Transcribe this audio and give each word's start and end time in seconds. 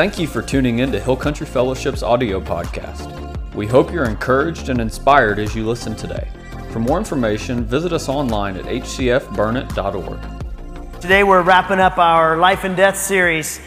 Thank 0.00 0.16
you 0.18 0.26
for 0.26 0.40
tuning 0.40 0.78
in 0.78 0.90
to 0.92 0.98
Hill 0.98 1.14
Country 1.14 1.46
Fellowship's 1.46 2.02
audio 2.02 2.40
podcast. 2.40 3.54
We 3.54 3.66
hope 3.66 3.92
you're 3.92 4.08
encouraged 4.08 4.70
and 4.70 4.80
inspired 4.80 5.38
as 5.38 5.54
you 5.54 5.66
listen 5.66 5.94
today. 5.94 6.26
For 6.70 6.78
more 6.78 6.96
information, 6.96 7.66
visit 7.66 7.92
us 7.92 8.08
online 8.08 8.56
at 8.56 8.64
hcfburnett.org. 8.64 11.00
Today 11.02 11.22
we're 11.22 11.42
wrapping 11.42 11.80
up 11.80 11.98
our 11.98 12.38
life 12.38 12.64
and 12.64 12.78
death 12.78 12.96
series. 12.96 13.60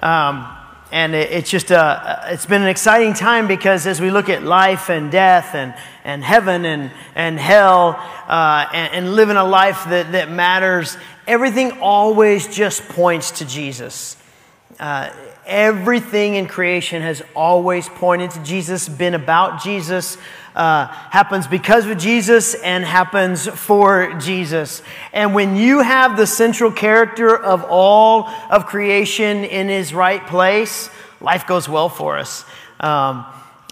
Um, 0.00 0.52
and 0.90 1.14
it, 1.14 1.30
it's 1.30 1.48
just 1.48 1.70
a, 1.70 2.24
it's 2.30 2.46
been 2.46 2.62
an 2.62 2.68
exciting 2.68 3.14
time 3.14 3.46
because 3.46 3.86
as 3.86 4.00
we 4.00 4.10
look 4.10 4.28
at 4.28 4.42
life 4.42 4.90
and 4.90 5.12
death 5.12 5.54
and, 5.54 5.72
and 6.02 6.24
heaven 6.24 6.64
and, 6.64 6.90
and 7.14 7.38
hell 7.38 7.90
uh, 8.26 8.66
and, 8.72 8.92
and 8.92 9.14
living 9.14 9.36
a 9.36 9.44
life 9.44 9.84
that, 9.84 10.10
that 10.10 10.32
matters, 10.32 10.98
everything 11.28 11.78
always 11.80 12.48
just 12.48 12.88
points 12.88 13.30
to 13.38 13.44
Jesus. 13.44 14.16
Uh, 14.80 15.10
everything 15.46 16.34
in 16.34 16.46
creation 16.46 17.02
has 17.02 17.22
always 17.34 17.88
pointed 17.88 18.32
to 18.32 18.42
Jesus, 18.42 18.88
been 18.88 19.14
about 19.14 19.62
Jesus, 19.62 20.18
uh, 20.54 20.86
happens 20.86 21.46
because 21.46 21.86
of 21.86 21.98
Jesus, 21.98 22.54
and 22.54 22.84
happens 22.84 23.46
for 23.46 24.14
Jesus. 24.14 24.82
And 25.12 25.34
when 25.34 25.56
you 25.56 25.80
have 25.80 26.16
the 26.16 26.26
central 26.26 26.72
character 26.72 27.36
of 27.36 27.64
all 27.68 28.28
of 28.50 28.66
creation 28.66 29.44
in 29.44 29.68
his 29.68 29.94
right 29.94 30.26
place, 30.26 30.90
life 31.20 31.46
goes 31.46 31.68
well 31.68 31.88
for 31.88 32.18
us. 32.18 32.44
Um, 32.80 33.24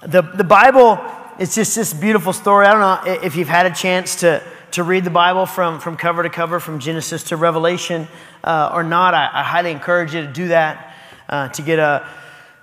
the, 0.03 0.23
the 0.23 0.45
Bible 0.45 1.01
is 1.39 1.55
just 1.55 1.75
this 1.75 1.93
beautiful 1.93 2.33
story. 2.33 2.67
I 2.67 2.73
don't 2.73 3.07
know 3.07 3.23
if 3.23 3.35
you've 3.35 3.49
had 3.49 3.67
a 3.67 3.75
chance 3.75 4.17
to, 4.17 4.43
to 4.73 4.85
read 4.85 5.05
the 5.05 5.11
Bible 5.11 5.47
from, 5.47 5.81
from 5.81 5.97
cover 5.97 6.23
to 6.23 6.31
cover, 6.31 6.61
from 6.61 6.79
Genesis 6.79 7.25
to 7.25 7.37
Revelation 7.37 8.07
uh, 8.45 8.71
or 8.73 8.85
not. 8.85 9.15
I, 9.15 9.29
I 9.33 9.43
highly 9.43 9.73
encourage 9.73 10.15
you 10.15 10.21
to 10.21 10.33
do 10.33 10.49
that 10.49 10.94
uh, 11.29 11.49
to 11.49 11.63
get 11.63 11.79
a, 11.79 12.07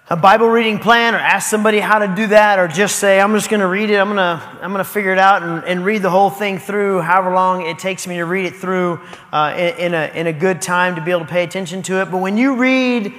a 0.09 0.15
Bible 0.15 0.47
reading 0.47 0.79
plan 0.79 1.15
or 1.15 1.19
ask 1.19 1.49
somebody 1.49 1.79
how 1.79 1.99
to 1.99 2.13
do 2.15 2.27
that 2.27 2.59
or 2.59 2.67
just 2.67 2.97
say, 2.97 3.19
I'm 3.19 3.33
just 3.33 3.49
going 3.49 3.61
to 3.61 3.67
read 3.67 3.89
it. 3.89 3.97
I'm 3.97 4.07
going 4.07 4.17
to 4.17 4.41
I'm 4.61 4.71
going 4.71 4.83
to 4.83 4.89
figure 4.89 5.11
it 5.11 5.17
out 5.17 5.41
and, 5.41 5.63
and 5.63 5.85
read 5.85 6.01
the 6.01 6.09
whole 6.09 6.29
thing 6.29 6.59
through, 6.59 7.01
however 7.01 7.33
long 7.33 7.65
it 7.65 7.79
takes 7.79 8.07
me 8.07 8.17
to 8.17 8.25
read 8.25 8.45
it 8.45 8.55
through 8.55 8.99
uh, 9.31 9.53
in, 9.55 9.77
in, 9.77 9.93
a, 9.93 10.11
in 10.13 10.27
a 10.27 10.33
good 10.33 10.61
time 10.61 10.95
to 10.95 11.01
be 11.01 11.11
able 11.11 11.21
to 11.21 11.31
pay 11.31 11.43
attention 11.43 11.81
to 11.83 12.01
it. 12.01 12.11
But 12.11 12.17
when 12.17 12.37
you 12.37 12.55
read 12.55 13.13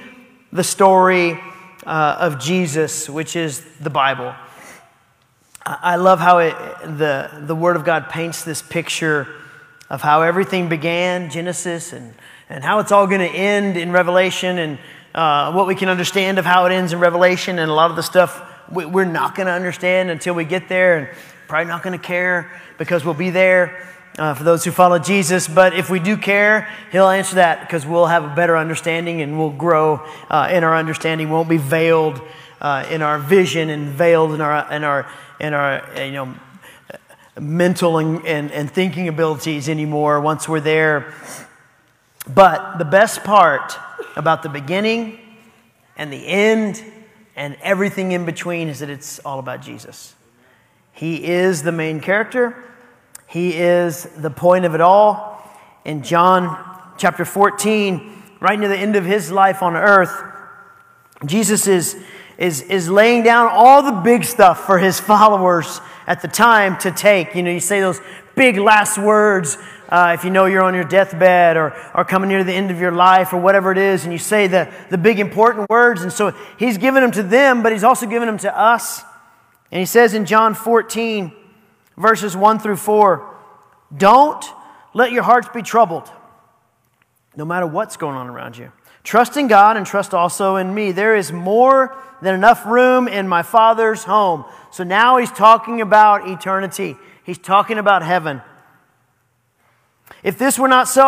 the 0.51 0.63
story 0.63 1.39
uh, 1.85 2.17
of 2.19 2.39
Jesus, 2.39 3.09
which 3.09 3.35
is 3.35 3.65
the 3.79 3.89
Bible, 3.89 4.33
I 5.65 5.95
love 5.95 6.19
how 6.19 6.39
it, 6.39 6.53
the, 6.83 7.29
the 7.39 7.55
Word 7.55 7.77
of 7.77 7.85
God 7.85 8.09
paints 8.09 8.43
this 8.43 8.61
picture 8.61 9.27
of 9.89 10.01
how 10.01 10.21
everything 10.21 10.67
began, 10.67 11.29
Genesis, 11.29 11.93
and, 11.93 12.13
and 12.49 12.63
how 12.63 12.79
it's 12.79 12.91
all 12.91 13.07
going 13.07 13.21
to 13.21 13.27
end 13.27 13.77
in 13.77 13.91
Revelation. 13.91 14.57
And 14.57 14.77
uh, 15.13 15.51
what 15.51 15.67
we 15.67 15.75
can 15.75 15.89
understand 15.89 16.39
of 16.39 16.45
how 16.45 16.65
it 16.65 16.71
ends 16.71 16.93
in 16.93 16.99
Revelation, 16.99 17.59
and 17.59 17.69
a 17.69 17.73
lot 17.73 17.89
of 17.89 17.95
the 17.95 18.03
stuff 18.03 18.41
we, 18.71 18.85
we're 18.85 19.05
not 19.05 19.35
going 19.35 19.47
to 19.47 19.53
understand 19.53 20.09
until 20.09 20.33
we 20.33 20.45
get 20.45 20.67
there, 20.69 20.97
and 20.97 21.07
probably 21.47 21.67
not 21.67 21.83
going 21.83 21.97
to 21.97 22.03
care 22.03 22.51
because 22.77 23.05
we'll 23.05 23.13
be 23.13 23.29
there. 23.29 23.89
Uh, 24.15 24.35
for 24.35 24.43
those 24.43 24.63
who 24.63 24.69
follow 24.69 24.99
Jesus. 24.99 25.47
But 25.47 25.73
if 25.73 25.89
we 25.89 25.99
do 25.99 26.17
care, 26.17 26.69
He'll 26.91 27.09
answer 27.09 27.35
that 27.35 27.61
because 27.61 27.83
we'll 27.83 28.05
have 28.05 28.23
a 28.23 28.35
better 28.35 28.55
understanding 28.55 29.21
and 29.21 29.39
we'll 29.39 29.49
grow 29.49 30.07
uh, 30.29 30.49
in 30.51 30.63
our 30.63 30.75
understanding. 30.75 31.29
We 31.29 31.33
won't 31.33 31.49
be 31.49 31.57
veiled 31.57 32.21
uh, 32.61 32.85
in 32.91 33.01
our 33.01 33.17
vision 33.17 33.71
and 33.71 33.87
veiled 33.87 34.33
in 34.33 34.41
our 34.41 34.71
in 34.71 34.83
our 34.83 35.11
in 35.39 35.55
our 35.55 35.81
you 35.97 36.11
know 36.11 36.35
mental 37.39 37.97
and, 37.97 38.25
and, 38.25 38.51
and 38.51 38.69
thinking 38.69 39.07
abilities 39.07 39.67
anymore 39.67 40.21
once 40.21 40.47
we're 40.47 40.59
there. 40.59 41.13
But 42.27 42.77
the 42.77 42.85
best 42.85 43.23
part 43.23 43.77
about 44.15 44.43
the 44.43 44.49
beginning 44.49 45.19
and 45.97 46.11
the 46.11 46.27
end 46.27 46.83
and 47.35 47.57
everything 47.61 48.11
in 48.11 48.25
between 48.25 48.67
is 48.67 48.79
that 48.79 48.89
it's 48.89 49.19
all 49.19 49.39
about 49.39 49.61
Jesus. 49.61 50.15
He 50.91 51.25
is 51.25 51.63
the 51.63 51.71
main 51.71 51.99
character, 51.99 52.63
He 53.27 53.55
is 53.55 54.03
the 54.17 54.29
point 54.29 54.65
of 54.65 54.75
it 54.75 54.81
all. 54.81 55.31
In 55.85 56.01
John 56.01 56.93
chapter 56.97 57.25
14, 57.25 58.23
right 58.39 58.57
near 58.57 58.69
the 58.69 58.77
end 58.77 58.95
of 58.95 59.03
His 59.05 59.31
life 59.31 59.61
on 59.61 59.75
earth, 59.75 60.13
Jesus 61.25 61.67
is, 61.67 61.97
is, 62.37 62.61
is 62.61 62.89
laying 62.89 63.23
down 63.23 63.49
all 63.51 63.81
the 63.81 63.91
big 63.91 64.23
stuff 64.23 64.65
for 64.65 64.77
His 64.77 64.99
followers 64.99 65.81
at 66.07 66.21
the 66.21 66.27
time 66.27 66.77
to 66.79 66.91
take. 66.91 67.35
You 67.35 67.43
know, 67.43 67.51
you 67.51 67.59
say 67.59 67.81
those 67.81 67.99
big 68.35 68.57
last 68.57 68.97
words 68.97 69.57
uh, 69.89 70.11
if 70.17 70.23
you 70.23 70.29
know 70.29 70.45
you're 70.45 70.63
on 70.63 70.73
your 70.73 70.83
deathbed 70.83 71.57
or, 71.57 71.75
or 71.93 72.05
coming 72.05 72.29
near 72.29 72.43
the 72.43 72.53
end 72.53 72.71
of 72.71 72.79
your 72.79 72.91
life 72.91 73.33
or 73.33 73.37
whatever 73.37 73.71
it 73.71 73.77
is, 73.77 74.03
and 74.03 74.13
you 74.13 74.19
say 74.19 74.47
the, 74.47 74.71
the 74.89 74.97
big 74.97 75.19
important 75.19 75.69
words. 75.69 76.01
And 76.01 76.11
so 76.11 76.33
he's 76.57 76.77
given 76.77 77.01
them 77.01 77.11
to 77.11 77.23
them, 77.23 77.63
but 77.63 77.71
he's 77.71 77.83
also 77.83 78.05
given 78.05 78.27
them 78.27 78.37
to 78.39 78.57
us. 78.57 79.03
And 79.71 79.79
he 79.79 79.85
says 79.85 80.13
in 80.13 80.25
John 80.25 80.53
14, 80.53 81.31
verses 81.97 82.35
1 82.35 82.59
through 82.59 82.77
4, 82.77 83.35
don't 83.95 84.45
let 84.93 85.11
your 85.11 85.23
hearts 85.23 85.49
be 85.53 85.61
troubled, 85.61 86.09
no 87.35 87.45
matter 87.45 87.67
what's 87.67 87.97
going 87.97 88.15
on 88.15 88.27
around 88.27 88.57
you. 88.57 88.71
Trust 89.03 89.35
in 89.35 89.47
God 89.47 89.75
and 89.75 89.85
trust 89.85 90.13
also 90.13 90.55
in 90.55 90.73
me. 90.73 90.91
There 90.91 91.15
is 91.15 91.31
more 91.31 91.97
than 92.21 92.35
enough 92.35 92.65
room 92.65 93.07
in 93.07 93.27
my 93.27 93.43
Father's 93.43 94.03
home. 94.03 94.45
So 94.71 94.83
now 94.83 95.17
he's 95.17 95.31
talking 95.31 95.81
about 95.81 96.27
eternity, 96.27 96.95
he's 97.23 97.37
talking 97.37 97.77
about 97.77 98.03
heaven. 98.03 98.41
If 100.23 100.37
this 100.37 100.57
were 100.57 100.69
not 100.69 100.87
so, 100.87 101.03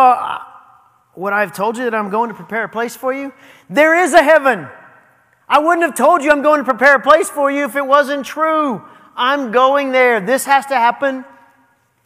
would 1.16 1.32
I 1.32 1.40
have 1.40 1.52
told 1.52 1.78
you 1.78 1.84
that 1.84 1.94
I'm 1.94 2.10
going 2.10 2.28
to 2.28 2.34
prepare 2.34 2.64
a 2.64 2.68
place 2.68 2.94
for 2.94 3.12
you? 3.12 3.32
There 3.70 3.98
is 3.98 4.12
a 4.12 4.22
heaven. 4.22 4.68
I 5.48 5.58
wouldn't 5.58 5.82
have 5.82 5.94
told 5.94 6.22
you 6.22 6.30
I'm 6.30 6.42
going 6.42 6.58
to 6.58 6.64
prepare 6.64 6.96
a 6.96 7.00
place 7.00 7.30
for 7.30 7.50
you 7.50 7.64
if 7.64 7.76
it 7.76 7.86
wasn't 7.86 8.26
true. 8.26 8.82
I'm 9.16 9.52
going 9.52 9.92
there. 9.92 10.20
This 10.20 10.44
has 10.44 10.66
to 10.66 10.74
happen. 10.74 11.24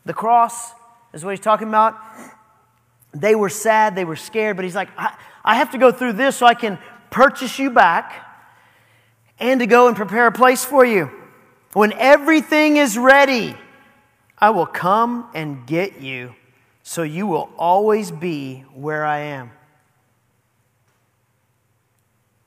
The 0.04 0.15
cross 0.15 0.72
is 1.12 1.25
what 1.25 1.32
he's 1.32 1.41
talking 1.41 1.69
about. 1.69 1.98
They 3.12 3.34
were 3.34 3.48
sad, 3.48 3.97
they 3.97 4.04
were 4.04 4.15
scared, 4.15 4.54
but 4.54 4.65
he's 4.65 4.77
like, 4.77 4.88
I, 4.97 5.16
I 5.44 5.56
have 5.56 5.72
to 5.72 5.78
go 5.78 5.91
through 5.91 6.12
this 6.12 6.37
so 6.37 6.47
I 6.47 6.54
can 6.54 6.78
purchase 7.10 7.59
you 7.59 7.71
back 7.71 8.25
and 9.41 9.59
to 9.59 9.66
go 9.66 9.88
and 9.88 9.97
prepare 9.97 10.28
a 10.28 10.32
place 10.32 10.65
for 10.65 10.84
you. 10.84 11.10
When 11.72 11.92
everything 11.94 12.77
is 12.77 12.97
ready, 12.97 13.56
I 14.38 14.50
will 14.50 14.66
come 14.66 15.28
and 15.34 15.66
get 15.66 16.00
you 16.00 16.34
so 16.91 17.05
you 17.05 17.25
will 17.25 17.49
always 17.56 18.11
be 18.11 18.65
where 18.75 19.05
I 19.05 19.21
am. 19.21 19.53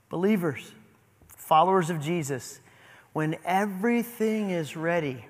Believers, 0.10 0.70
followers 1.30 1.90
of 1.90 2.02
Jesus, 2.02 2.60
when 3.14 3.38
everything 3.46 4.50
is 4.50 4.76
ready, 4.76 5.24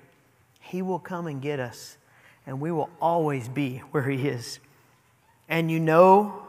He 0.58 0.82
will 0.82 0.98
come 0.98 1.28
and 1.28 1.40
get 1.40 1.60
us, 1.60 1.96
and 2.44 2.60
we 2.60 2.72
will 2.72 2.90
always 3.00 3.46
be 3.46 3.78
where 3.92 4.02
He 4.02 4.26
is. 4.26 4.58
And 5.48 5.70
you 5.70 5.78
know 5.78 6.42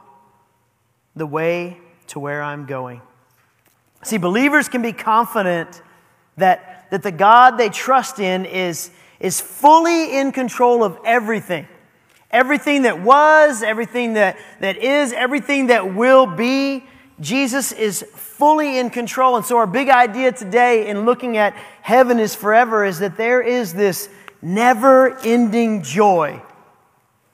the 1.16 1.28
way 1.28 1.78
to 2.08 2.20
where 2.20 2.42
I'm 2.42 2.66
going. 2.66 3.00
See, 4.02 4.18
believers 4.18 4.70
can 4.70 4.82
be 4.82 4.92
confident 4.92 5.84
that, 6.38 6.88
that 6.90 7.04
the 7.04 7.12
God 7.12 7.60
they 7.60 7.70
trust 7.70 8.18
in 8.18 8.44
is, 8.44 8.90
is 9.20 9.40
fully 9.40 10.18
in 10.18 10.32
control 10.32 10.84
of 10.84 10.98
everything. 11.06 11.68
Everything 12.36 12.82
that 12.82 13.00
was, 13.00 13.64
everything 13.64 14.16
that, 14.16 14.38
that 14.60 14.76
is, 14.76 15.14
everything 15.14 15.68
that 15.68 15.96
will 15.96 16.26
be, 16.26 16.84
Jesus 17.22 17.72
is 17.72 18.04
fully 18.14 18.78
in 18.78 18.90
control. 18.90 19.38
And 19.38 19.46
so, 19.46 19.56
our 19.56 19.66
big 19.66 19.88
idea 19.88 20.34
today 20.34 20.90
in 20.90 21.06
looking 21.06 21.38
at 21.38 21.54
heaven 21.82 22.20
is 22.20 22.36
forever 22.36 22.84
is 22.84 23.00
that 23.00 23.16
there 23.16 23.42
is 23.42 23.74
this 23.74 24.10
never 24.42 25.18
ending 25.20 25.82
joy 25.82 26.42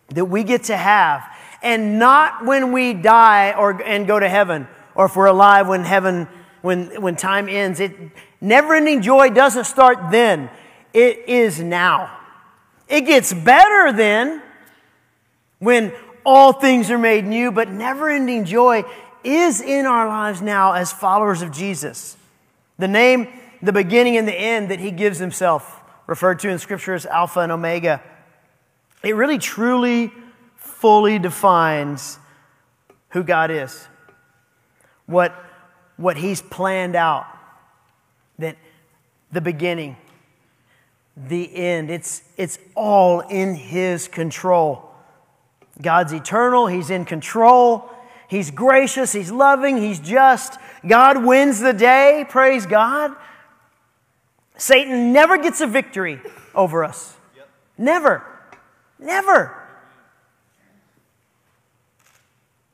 that 0.09 0.25
we 0.25 0.43
get 0.43 0.65
to 0.65 0.77
have. 0.77 1.23
And 1.63 1.97
not 1.97 2.45
when 2.45 2.71
we 2.71 2.93
die 2.93 3.53
or, 3.53 3.81
and 3.81 4.05
go 4.05 4.19
to 4.19 4.29
heaven, 4.29 4.67
or 4.93 5.05
if 5.05 5.15
we're 5.15 5.25
alive 5.25 5.67
when 5.67 5.83
heaven, 5.83 6.27
when, 6.61 7.01
when 7.01 7.15
time 7.15 7.49
ends. 7.49 7.79
It, 7.79 7.91
never 8.39 8.75
ending 8.75 9.01
joy 9.01 9.31
doesn't 9.31 9.65
start 9.65 10.11
then, 10.11 10.51
it 10.93 11.27
is 11.27 11.59
now. 11.59 12.19
It 12.87 13.01
gets 13.01 13.33
better 13.33 13.91
then 13.91 14.43
when 15.61 15.93
all 16.25 16.53
things 16.53 16.89
are 16.89 16.97
made 16.97 17.23
new, 17.23 17.51
but 17.51 17.69
never 17.69 18.09
ending 18.09 18.45
joy 18.45 18.83
is 19.23 19.61
in 19.61 19.85
our 19.85 20.07
lives 20.07 20.41
now 20.41 20.73
as 20.73 20.91
followers 20.91 21.43
of 21.43 21.51
Jesus. 21.51 22.17
The 22.79 22.87
name, 22.87 23.27
the 23.61 23.71
beginning 23.71 24.17
and 24.17 24.27
the 24.27 24.33
end 24.33 24.71
that 24.71 24.79
he 24.79 24.89
gives 24.89 25.19
himself, 25.19 25.79
referred 26.07 26.39
to 26.39 26.49
in 26.49 26.57
Scripture 26.57 26.95
as 26.95 27.05
Alpha 27.05 27.41
and 27.41 27.51
Omega, 27.51 28.01
it 29.03 29.15
really 29.15 29.37
truly, 29.37 30.11
fully 30.55 31.19
defines 31.19 32.17
who 33.09 33.23
God 33.23 33.51
is, 33.51 33.87
what, 35.05 35.31
what 35.97 36.17
he's 36.17 36.41
planned 36.41 36.95
out, 36.95 37.27
that 38.39 38.57
the 39.31 39.41
beginning, 39.41 39.95
the 41.15 41.55
end, 41.55 41.91
it's, 41.91 42.23
it's 42.35 42.57
all 42.73 43.19
in 43.19 43.53
his 43.53 44.07
control. 44.07 44.90
God's 45.79 46.13
eternal, 46.13 46.67
He's 46.67 46.89
in 46.89 47.05
control, 47.05 47.89
He's 48.27 48.49
gracious, 48.49 49.11
He's 49.13 49.31
loving, 49.31 49.77
He's 49.77 49.99
just. 49.99 50.57
God 50.87 51.23
wins 51.23 51.59
the 51.59 51.73
day, 51.73 52.25
praise 52.27 52.65
God. 52.65 53.15
Satan 54.57 55.11
never 55.11 55.37
gets 55.37 55.61
a 55.61 55.67
victory 55.67 56.19
over 56.53 56.83
us. 56.83 57.15
Never. 57.77 58.23
Never. 58.99 59.57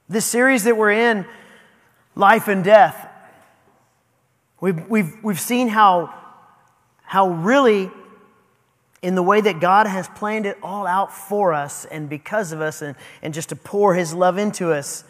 This 0.09 0.25
series 0.25 0.63
that 0.65 0.77
we're 0.77 0.91
in, 0.91 1.25
Life 2.15 2.47
and 2.47 2.63
Death, 2.63 3.09
we've, 4.59 4.87
we've, 4.89 5.13
we've 5.23 5.39
seen 5.39 5.67
how, 5.67 6.13
how 7.03 7.29
really, 7.29 7.91
in 9.01 9.15
the 9.15 9.23
way 9.23 9.41
that 9.41 9.59
God 9.59 9.87
has 9.87 10.07
planned 10.09 10.45
it 10.45 10.57
all 10.63 10.87
out 10.87 11.13
for 11.13 11.53
us 11.53 11.85
and 11.85 12.09
because 12.09 12.51
of 12.51 12.61
us, 12.61 12.81
and, 12.81 12.95
and 13.21 13.33
just 13.33 13.49
to 13.49 13.55
pour 13.55 13.95
His 13.95 14.13
love 14.13 14.37
into 14.37 14.71
us, 14.71 15.03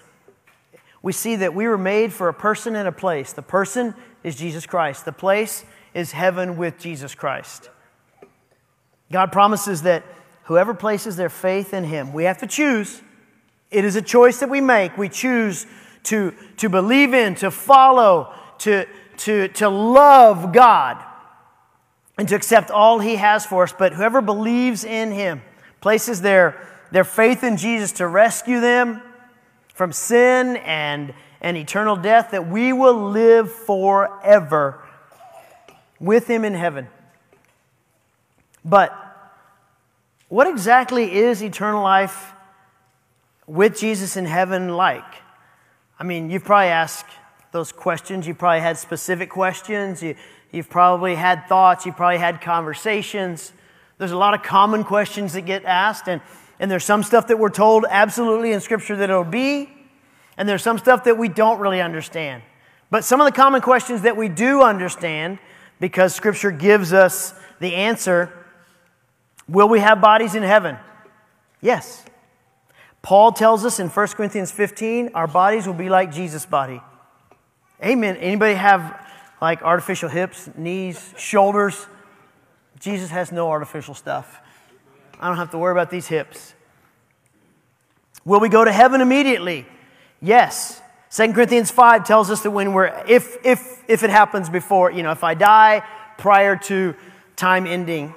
we 1.01 1.13
see 1.13 1.37
that 1.37 1.53
we 1.53 1.67
were 1.67 1.77
made 1.77 2.11
for 2.11 2.27
a 2.27 2.33
person 2.33 2.75
and 2.75 2.87
a 2.87 2.91
place. 2.91 3.31
The 3.31 3.41
person 3.41 3.95
is 4.23 4.35
Jesus 4.35 4.65
Christ, 4.65 5.05
the 5.05 5.11
place 5.11 5.63
is 5.93 6.11
heaven 6.11 6.57
with 6.57 6.77
Jesus 6.77 7.15
Christ. 7.15 7.69
God 9.11 9.31
promises 9.31 9.83
that 9.83 10.03
whoever 10.43 10.73
places 10.73 11.15
their 11.15 11.29
faith 11.29 11.73
in 11.73 11.85
Him, 11.85 12.13
we 12.13 12.25
have 12.25 12.39
to 12.39 12.47
choose. 12.47 13.01
It 13.71 13.85
is 13.85 13.95
a 13.95 14.01
choice 14.01 14.39
that 14.39 14.49
we 14.49 14.61
make. 14.61 14.97
We 14.97 15.09
choose 15.09 15.65
to, 16.03 16.33
to 16.57 16.69
believe 16.69 17.13
in, 17.13 17.35
to 17.35 17.51
follow, 17.51 18.33
to, 18.59 18.85
to, 19.17 19.47
to 19.49 19.69
love 19.69 20.53
God, 20.53 21.03
and 22.17 22.27
to 22.27 22.35
accept 22.35 22.71
all 22.71 22.99
He 22.99 23.15
has 23.15 23.45
for 23.45 23.63
us. 23.63 23.73
But 23.77 23.93
whoever 23.93 24.21
believes 24.21 24.83
in 24.83 25.11
Him, 25.11 25.41
places 25.81 26.21
their, 26.21 26.67
their 26.91 27.03
faith 27.03 27.43
in 27.43 27.57
Jesus 27.57 27.91
to 27.93 28.07
rescue 28.07 28.59
them 28.59 29.01
from 29.73 29.91
sin 29.91 30.57
and, 30.57 31.13
and 31.41 31.55
eternal 31.55 31.95
death, 31.95 32.31
that 32.31 32.47
we 32.47 32.73
will 32.73 33.11
live 33.11 33.51
forever 33.51 34.83
with 35.99 36.27
Him 36.27 36.43
in 36.43 36.53
heaven. 36.53 36.87
But 38.65 38.93
what 40.29 40.47
exactly 40.47 41.15
is 41.15 41.41
eternal 41.41 41.83
life 41.83 42.33
with 43.45 43.79
Jesus 43.79 44.17
in 44.17 44.25
heaven 44.25 44.75
like? 44.75 45.05
I 45.99 46.03
mean, 46.03 46.29
you've 46.29 46.43
probably 46.43 46.67
asked 46.67 47.07
those 47.51 47.71
questions. 47.71 48.27
You 48.27 48.35
probably 48.35 48.59
had 48.59 48.77
specific 48.77 49.29
questions. 49.29 50.03
You, 50.03 50.15
you've 50.51 50.69
probably 50.69 51.15
had 51.15 51.47
thoughts. 51.47 51.85
you've 51.85 51.95
probably 51.95 52.17
had 52.17 52.41
conversations. 52.41 53.53
There's 53.97 54.11
a 54.11 54.17
lot 54.17 54.33
of 54.33 54.43
common 54.43 54.83
questions 54.83 55.33
that 55.33 55.41
get 55.41 55.65
asked, 55.65 56.07
and, 56.07 56.21
and 56.59 56.69
there's 56.69 56.83
some 56.83 57.03
stuff 57.03 57.27
that 57.27 57.39
we're 57.39 57.49
told 57.49 57.85
absolutely 57.89 58.51
in 58.51 58.61
Scripture 58.61 58.95
that 58.97 59.09
it'll 59.09 59.23
be, 59.23 59.69
and 60.37 60.47
there's 60.47 60.63
some 60.63 60.77
stuff 60.77 61.03
that 61.05 61.17
we 61.17 61.29
don't 61.29 61.59
really 61.59 61.81
understand. 61.81 62.43
But 62.89 63.03
some 63.03 63.19
of 63.19 63.25
the 63.25 63.31
common 63.31 63.61
questions 63.61 64.03
that 64.03 64.15
we 64.15 64.29
do 64.29 64.61
understand, 64.61 65.39
because 65.79 66.15
Scripture 66.15 66.51
gives 66.51 66.93
us 66.93 67.33
the 67.59 67.75
answer 67.75 68.31
will 69.49 69.69
we 69.69 69.79
have 69.79 70.01
bodies 70.01 70.35
in 70.35 70.43
heaven? 70.43 70.77
Yes. 71.61 72.03
Paul 73.01 73.31
tells 73.31 73.63
us 73.63 73.79
in 73.79 73.87
1 73.87 74.07
Corinthians 74.09 74.51
15, 74.51 75.11
our 75.13 75.27
bodies 75.27 75.65
will 75.65 75.73
be 75.73 75.89
like 75.89 76.11
Jesus' 76.11 76.45
body. 76.45 76.81
Amen. 77.83 78.17
Anybody 78.17 78.55
have 78.55 79.06
like 79.41 79.61
artificial 79.61 80.09
hips, 80.09 80.49
knees, 80.55 81.13
shoulders? 81.17 81.87
Jesus 82.79 83.09
has 83.09 83.31
no 83.31 83.49
artificial 83.49 83.93
stuff. 83.93 84.41
I 85.19 85.27
don't 85.27 85.37
have 85.37 85.51
to 85.51 85.57
worry 85.57 85.71
about 85.71 85.89
these 85.89 86.07
hips. 86.07 86.53
Will 88.23 88.39
we 88.39 88.49
go 88.49 88.63
to 88.63 88.71
heaven 88.71 89.01
immediately? 89.01 89.65
Yes. 90.21 90.81
2 91.11 91.33
Corinthians 91.33 91.71
5 91.71 92.05
tells 92.05 92.29
us 92.29 92.43
that 92.43 92.51
when 92.51 92.73
we're, 92.73 92.93
if, 93.07 93.37
if, 93.45 93.83
if 93.87 94.03
it 94.03 94.09
happens 94.09 94.49
before, 94.49 94.91
you 94.91 95.03
know, 95.03 95.11
if 95.11 95.23
I 95.23 95.33
die 95.33 95.81
prior 96.17 96.55
to 96.57 96.95
time 97.35 97.65
ending, 97.65 98.13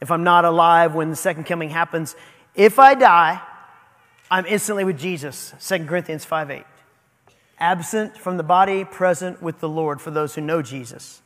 if 0.00 0.10
I'm 0.10 0.24
not 0.24 0.44
alive 0.44 0.94
when 0.94 1.10
the 1.10 1.16
second 1.16 1.44
coming 1.44 1.70
happens, 1.70 2.14
if 2.54 2.78
I 2.78 2.94
die, 2.94 3.40
I'm 4.30 4.46
instantly 4.46 4.84
with 4.84 4.98
Jesus. 4.98 5.54
2 5.66 5.86
Corinthians 5.86 6.24
5 6.24 6.50
8. 6.50 6.64
Absent 7.60 8.16
from 8.16 8.36
the 8.38 8.42
body, 8.42 8.84
present 8.84 9.42
with 9.42 9.60
the 9.60 9.68
Lord 9.68 10.00
for 10.00 10.10
those 10.10 10.34
who 10.34 10.40
know 10.40 10.62
Jesus. 10.62 11.20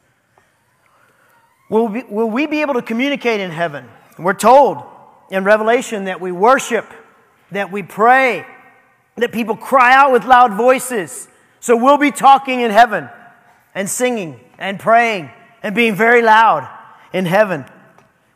Will 1.71 1.89
we, 1.89 2.03
will 2.03 2.29
we 2.29 2.47
be 2.47 2.61
able 2.61 2.75
to 2.75 2.83
communicate 2.83 3.41
in 3.41 3.51
heaven? 3.51 3.89
We're 4.19 4.35
told 4.35 4.83
in 5.31 5.45
Revelation 5.45 6.05
that 6.05 6.21
we 6.21 6.33
worship, 6.33 6.87
that 7.53 7.73
we 7.73 7.83
pray, 7.83 8.45
that 9.17 9.33
people 9.33 9.57
cry 9.57 9.95
out 9.95 10.13
with 10.13 10.25
loud 10.25 10.55
voices. 10.55 11.29
So 11.61 11.77
we'll 11.77 11.99
be 11.99 12.11
talking 12.11 12.61
in 12.61 12.71
heaven 12.71 13.09
and 13.75 13.89
singing 13.89 14.41
and 14.59 14.79
praying 14.79 15.31
and 15.63 15.75
being 15.75 15.95
very 15.95 16.21
loud 16.21 16.69
in 17.13 17.25
heaven. 17.25 17.65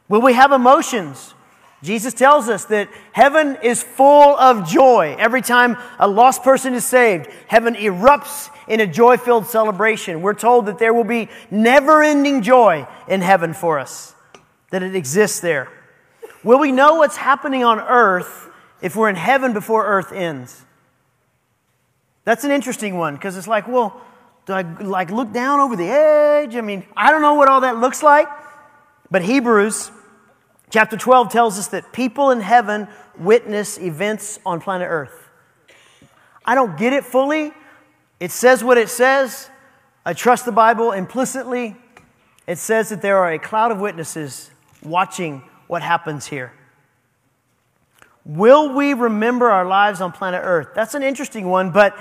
Will 0.09 0.23
we 0.23 0.33
have 0.33 0.53
emotions? 0.53 1.35
Jesus 1.83 2.13
tells 2.13 2.49
us 2.49 2.65
that 2.67 2.89
heaven 3.13 3.57
is 3.63 3.83
full 3.83 4.37
of 4.37 4.69
joy. 4.69 5.15
Every 5.19 5.43
time 5.43 5.77
a 5.99 6.09
lost 6.09 6.43
person 6.43 6.75
is 6.75 6.85
saved, 6.85 7.29
heaven 7.47 7.75
erupts 7.75 8.51
in 8.67 8.81
a 8.81 8.87
joy 8.87 9.17
filled 9.17 9.47
celebration. 9.47 10.21
We're 10.21 10.35
told 10.35 10.67
that 10.67 10.79
there 10.79 10.93
will 10.93 11.05
be 11.05 11.29
never 11.51 12.03
ending 12.03 12.43
joy 12.43 12.87
in 13.07 13.21
heaven 13.21 13.55
for 13.55 13.79
us, 13.79 14.15
that 14.71 14.83
it 14.83 14.97
exists 14.97 15.41
there. 15.41 15.71
Will 16.43 16.59
we 16.59 16.73
know 16.73 16.97
what's 16.97 17.17
happening 17.17 17.63
on 17.63 17.79
earth 17.79 18.51
if 18.83 18.97
we're 18.97 19.09
in 19.09 19.17
heaven 19.17 19.53
before 19.53 19.87
earth 19.87 20.13
ends? 20.13 20.65
That's 22.25 22.45
an 22.45 22.51
interesting 22.51 22.99
one 22.99 23.15
because 23.15 23.37
it's 23.37 23.49
like, 23.49 23.69
well, 23.69 24.01
do 24.47 24.53
I 24.53 24.63
like 24.63 25.11
look 25.11 25.33
down 25.33 25.61
over 25.61 25.77
the 25.77 25.89
edge? 25.89 26.57
I 26.57 26.61
mean, 26.61 26.85
I 26.97 27.11
don't 27.13 27.23
know 27.23 27.35
what 27.35 27.49
all 27.49 27.61
that 27.61 27.79
looks 27.79 28.03
like, 28.03 28.29
but 29.11 29.23
Hebrews 29.23 29.91
Chapter 30.71 30.97
12 30.97 31.31
tells 31.31 31.59
us 31.59 31.69
that 31.69 31.93
people 31.93 32.31
in 32.31 32.41
heaven 32.41 32.89
witness 33.19 33.79
events 33.79 34.39
on 34.45 34.61
planet 34.61 34.89
Earth. 34.91 35.29
I 36.45 36.55
don't 36.55 36.77
get 36.79 36.93
it 36.93 37.05
fully. 37.05 37.53
It 38.21 38.31
says 38.31 38.63
what 38.63 38.79
it 38.79 38.89
says. 38.89 39.51
I 40.05 40.13
trust 40.13 40.45
the 40.45 40.53
Bible 40.53 40.93
implicitly. 40.93 41.77
It 42.47 42.59
says 42.59 42.89
that 42.89 43.03
there 43.03 43.19
are 43.19 43.33
a 43.33 43.39
cloud 43.39 43.71
of 43.71 43.81
witnesses 43.81 44.51
watching 44.83 45.43
what 45.67 45.83
happens 45.83 46.27
here. 46.27 46.53
Will 48.25 48.75
we 48.75 48.95
remember 48.95 49.51
our 49.51 49.65
lives 49.65 50.01
on 50.01 50.13
planet 50.13 50.41
Earth? 50.45 50.69
That's 50.75 50.95
an 50.95 51.03
interesting 51.03 51.47
one, 51.47 51.71
but, 51.71 51.97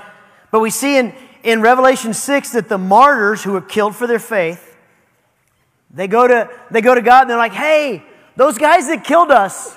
but 0.50 0.60
we 0.60 0.70
see 0.70 0.98
in, 0.98 1.14
in 1.42 1.62
Revelation 1.62 2.12
6 2.12 2.52
that 2.52 2.68
the 2.68 2.78
martyrs 2.78 3.42
who 3.42 3.52
were 3.52 3.62
killed 3.62 3.96
for 3.96 4.06
their 4.06 4.18
faith, 4.18 4.76
they 5.90 6.06
go 6.06 6.26
to, 6.26 6.50
they 6.70 6.82
go 6.82 6.94
to 6.94 7.00
God 7.00 7.22
and 7.22 7.30
they're 7.30 7.38
like, 7.38 7.52
hey, 7.52 8.02
those 8.38 8.56
guys 8.56 8.86
that 8.86 9.02
killed 9.02 9.32
us, 9.32 9.76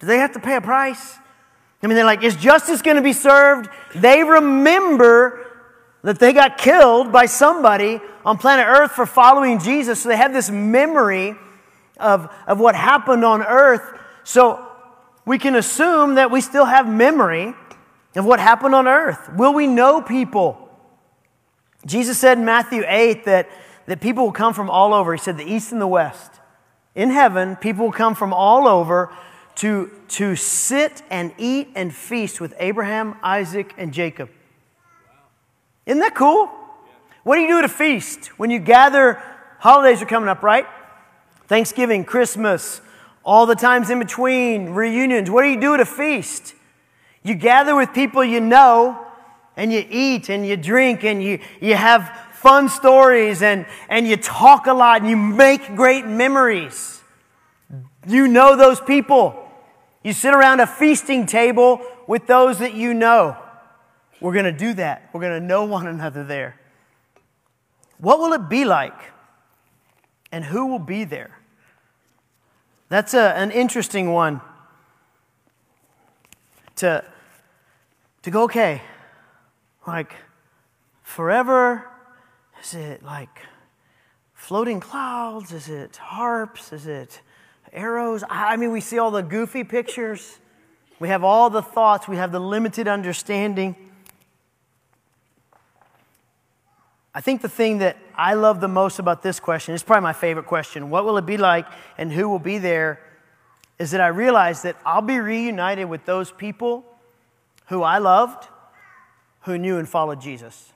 do 0.00 0.06
they 0.06 0.18
have 0.18 0.32
to 0.32 0.38
pay 0.38 0.54
a 0.54 0.60
price? 0.60 1.16
I 1.82 1.86
mean, 1.86 1.96
they're 1.96 2.04
like, 2.04 2.22
is 2.22 2.36
justice 2.36 2.82
going 2.82 2.98
to 2.98 3.02
be 3.02 3.14
served? 3.14 3.70
They 3.94 4.22
remember 4.22 5.46
that 6.02 6.18
they 6.18 6.34
got 6.34 6.58
killed 6.58 7.10
by 7.10 7.24
somebody 7.24 8.00
on 8.22 8.36
planet 8.36 8.66
Earth 8.68 8.92
for 8.92 9.06
following 9.06 9.58
Jesus. 9.58 10.02
So 10.02 10.10
they 10.10 10.16
have 10.18 10.34
this 10.34 10.50
memory 10.50 11.36
of, 11.96 12.30
of 12.46 12.60
what 12.60 12.74
happened 12.74 13.24
on 13.24 13.40
Earth. 13.40 13.98
So 14.24 14.62
we 15.24 15.38
can 15.38 15.54
assume 15.54 16.16
that 16.16 16.30
we 16.30 16.42
still 16.42 16.66
have 16.66 16.86
memory 16.86 17.54
of 18.14 18.26
what 18.26 18.40
happened 18.40 18.74
on 18.74 18.86
Earth. 18.86 19.30
Will 19.36 19.54
we 19.54 19.66
know 19.66 20.02
people? 20.02 20.68
Jesus 21.86 22.18
said 22.18 22.36
in 22.36 22.44
Matthew 22.44 22.82
8 22.86 23.24
that, 23.24 23.48
that 23.86 24.02
people 24.02 24.24
will 24.24 24.32
come 24.32 24.52
from 24.52 24.68
all 24.68 24.92
over. 24.92 25.14
He 25.14 25.18
said 25.18 25.38
the 25.38 25.50
east 25.50 25.72
and 25.72 25.80
the 25.80 25.86
west 25.86 26.40
in 26.96 27.10
heaven, 27.10 27.54
people 27.56 27.84
will 27.84 27.92
come 27.92 28.14
from 28.14 28.32
all 28.32 28.66
over 28.66 29.12
to, 29.56 29.90
to 30.08 30.34
sit 30.34 31.02
and 31.10 31.32
eat 31.38 31.68
and 31.74 31.94
feast 31.94 32.40
with 32.40 32.54
Abraham, 32.58 33.16
Isaac, 33.22 33.74
and 33.76 33.92
Jacob. 33.92 34.30
Isn't 35.84 36.00
that 36.00 36.14
cool? 36.14 36.50
What 37.22 37.36
do 37.36 37.42
you 37.42 37.48
do 37.48 37.58
at 37.58 37.64
a 37.64 37.68
feast? 37.68 38.26
When 38.38 38.50
you 38.50 38.58
gather, 38.58 39.22
holidays 39.58 40.00
are 40.00 40.06
coming 40.06 40.28
up, 40.28 40.42
right? 40.42 40.66
Thanksgiving, 41.46 42.04
Christmas, 42.04 42.80
all 43.24 43.46
the 43.46 43.54
times 43.54 43.90
in 43.90 43.98
between, 43.98 44.70
reunions. 44.70 45.30
What 45.30 45.42
do 45.42 45.48
you 45.48 45.60
do 45.60 45.74
at 45.74 45.80
a 45.80 45.86
feast? 45.86 46.54
You 47.22 47.34
gather 47.34 47.76
with 47.76 47.92
people 47.92 48.24
you 48.24 48.40
know, 48.40 49.06
and 49.56 49.72
you 49.72 49.84
eat 49.88 50.28
and 50.28 50.46
you 50.46 50.56
drink 50.56 51.04
and 51.04 51.22
you, 51.22 51.40
you 51.60 51.74
have 51.74 52.25
fun 52.46 52.68
stories 52.68 53.42
and, 53.42 53.66
and 53.88 54.06
you 54.06 54.16
talk 54.16 54.68
a 54.68 54.72
lot 54.72 55.00
and 55.00 55.10
you 55.10 55.16
make 55.16 55.74
great 55.74 56.06
memories. 56.06 57.02
You 58.06 58.28
know 58.28 58.56
those 58.56 58.80
people. 58.80 59.50
You 60.04 60.12
sit 60.12 60.32
around 60.32 60.60
a 60.60 60.66
feasting 60.68 61.26
table 61.26 61.80
with 62.06 62.28
those 62.28 62.60
that 62.60 62.72
you 62.72 62.94
know. 62.94 63.36
We're 64.20 64.32
going 64.32 64.44
to 64.44 64.52
do 64.52 64.74
that. 64.74 65.10
We're 65.12 65.22
going 65.22 65.40
to 65.40 65.44
know 65.44 65.64
one 65.64 65.88
another 65.88 66.22
there. 66.22 66.60
What 67.98 68.20
will 68.20 68.32
it 68.32 68.48
be 68.48 68.64
like? 68.64 69.10
And 70.30 70.44
who 70.44 70.66
will 70.66 70.78
be 70.78 71.02
there? 71.02 71.40
That's 72.88 73.12
a, 73.12 73.32
an 73.36 73.50
interesting 73.50 74.12
one 74.12 74.40
to, 76.76 77.02
to 78.22 78.30
go, 78.30 78.44
okay, 78.44 78.82
like 79.84 80.14
forever? 81.02 81.90
Is 82.66 82.74
it 82.74 83.04
like 83.04 83.42
floating 84.34 84.80
clouds? 84.80 85.52
Is 85.52 85.68
it 85.68 85.96
harps? 85.98 86.72
Is 86.72 86.88
it 86.88 87.20
arrows? 87.72 88.24
I 88.28 88.56
mean, 88.56 88.72
we 88.72 88.80
see 88.80 88.98
all 88.98 89.12
the 89.12 89.22
goofy 89.22 89.62
pictures. 89.62 90.40
We 90.98 91.06
have 91.06 91.22
all 91.22 91.48
the 91.48 91.62
thoughts. 91.62 92.08
We 92.08 92.16
have 92.16 92.32
the 92.32 92.40
limited 92.40 92.88
understanding. 92.88 93.76
I 97.14 97.20
think 97.20 97.40
the 97.40 97.48
thing 97.48 97.78
that 97.78 97.98
I 98.16 98.34
love 98.34 98.60
the 98.60 98.66
most 98.66 98.98
about 98.98 99.22
this 99.22 99.38
question, 99.38 99.72
is 99.72 99.84
probably 99.84 100.02
my 100.02 100.12
favorite 100.12 100.46
question 100.46 100.90
what 100.90 101.04
will 101.04 101.18
it 101.18 101.26
be 101.26 101.36
like 101.36 101.66
and 101.96 102.10
who 102.10 102.28
will 102.28 102.40
be 102.40 102.58
there? 102.58 103.00
Is 103.78 103.92
that 103.92 104.00
I 104.00 104.08
realize 104.08 104.62
that 104.62 104.76
I'll 104.84 105.02
be 105.02 105.20
reunited 105.20 105.88
with 105.88 106.04
those 106.04 106.32
people 106.32 106.84
who 107.66 107.84
I 107.84 107.98
loved, 107.98 108.48
who 109.42 109.56
knew 109.56 109.78
and 109.78 109.88
followed 109.88 110.20
Jesus. 110.20 110.72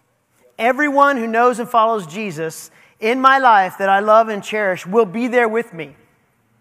Everyone 0.61 1.17
who 1.17 1.26
knows 1.26 1.59
and 1.59 1.67
follows 1.67 2.07
Jesus 2.07 2.71
in 3.00 3.19
my 3.19 3.38
life 3.38 3.79
that 3.79 3.88
I 3.88 4.00
love 4.00 4.29
and 4.29 4.45
cherish 4.45 4.87
will 4.87 5.07
be 5.07 5.26
there 5.26 5.49
with 5.49 5.73
me. 5.73 5.97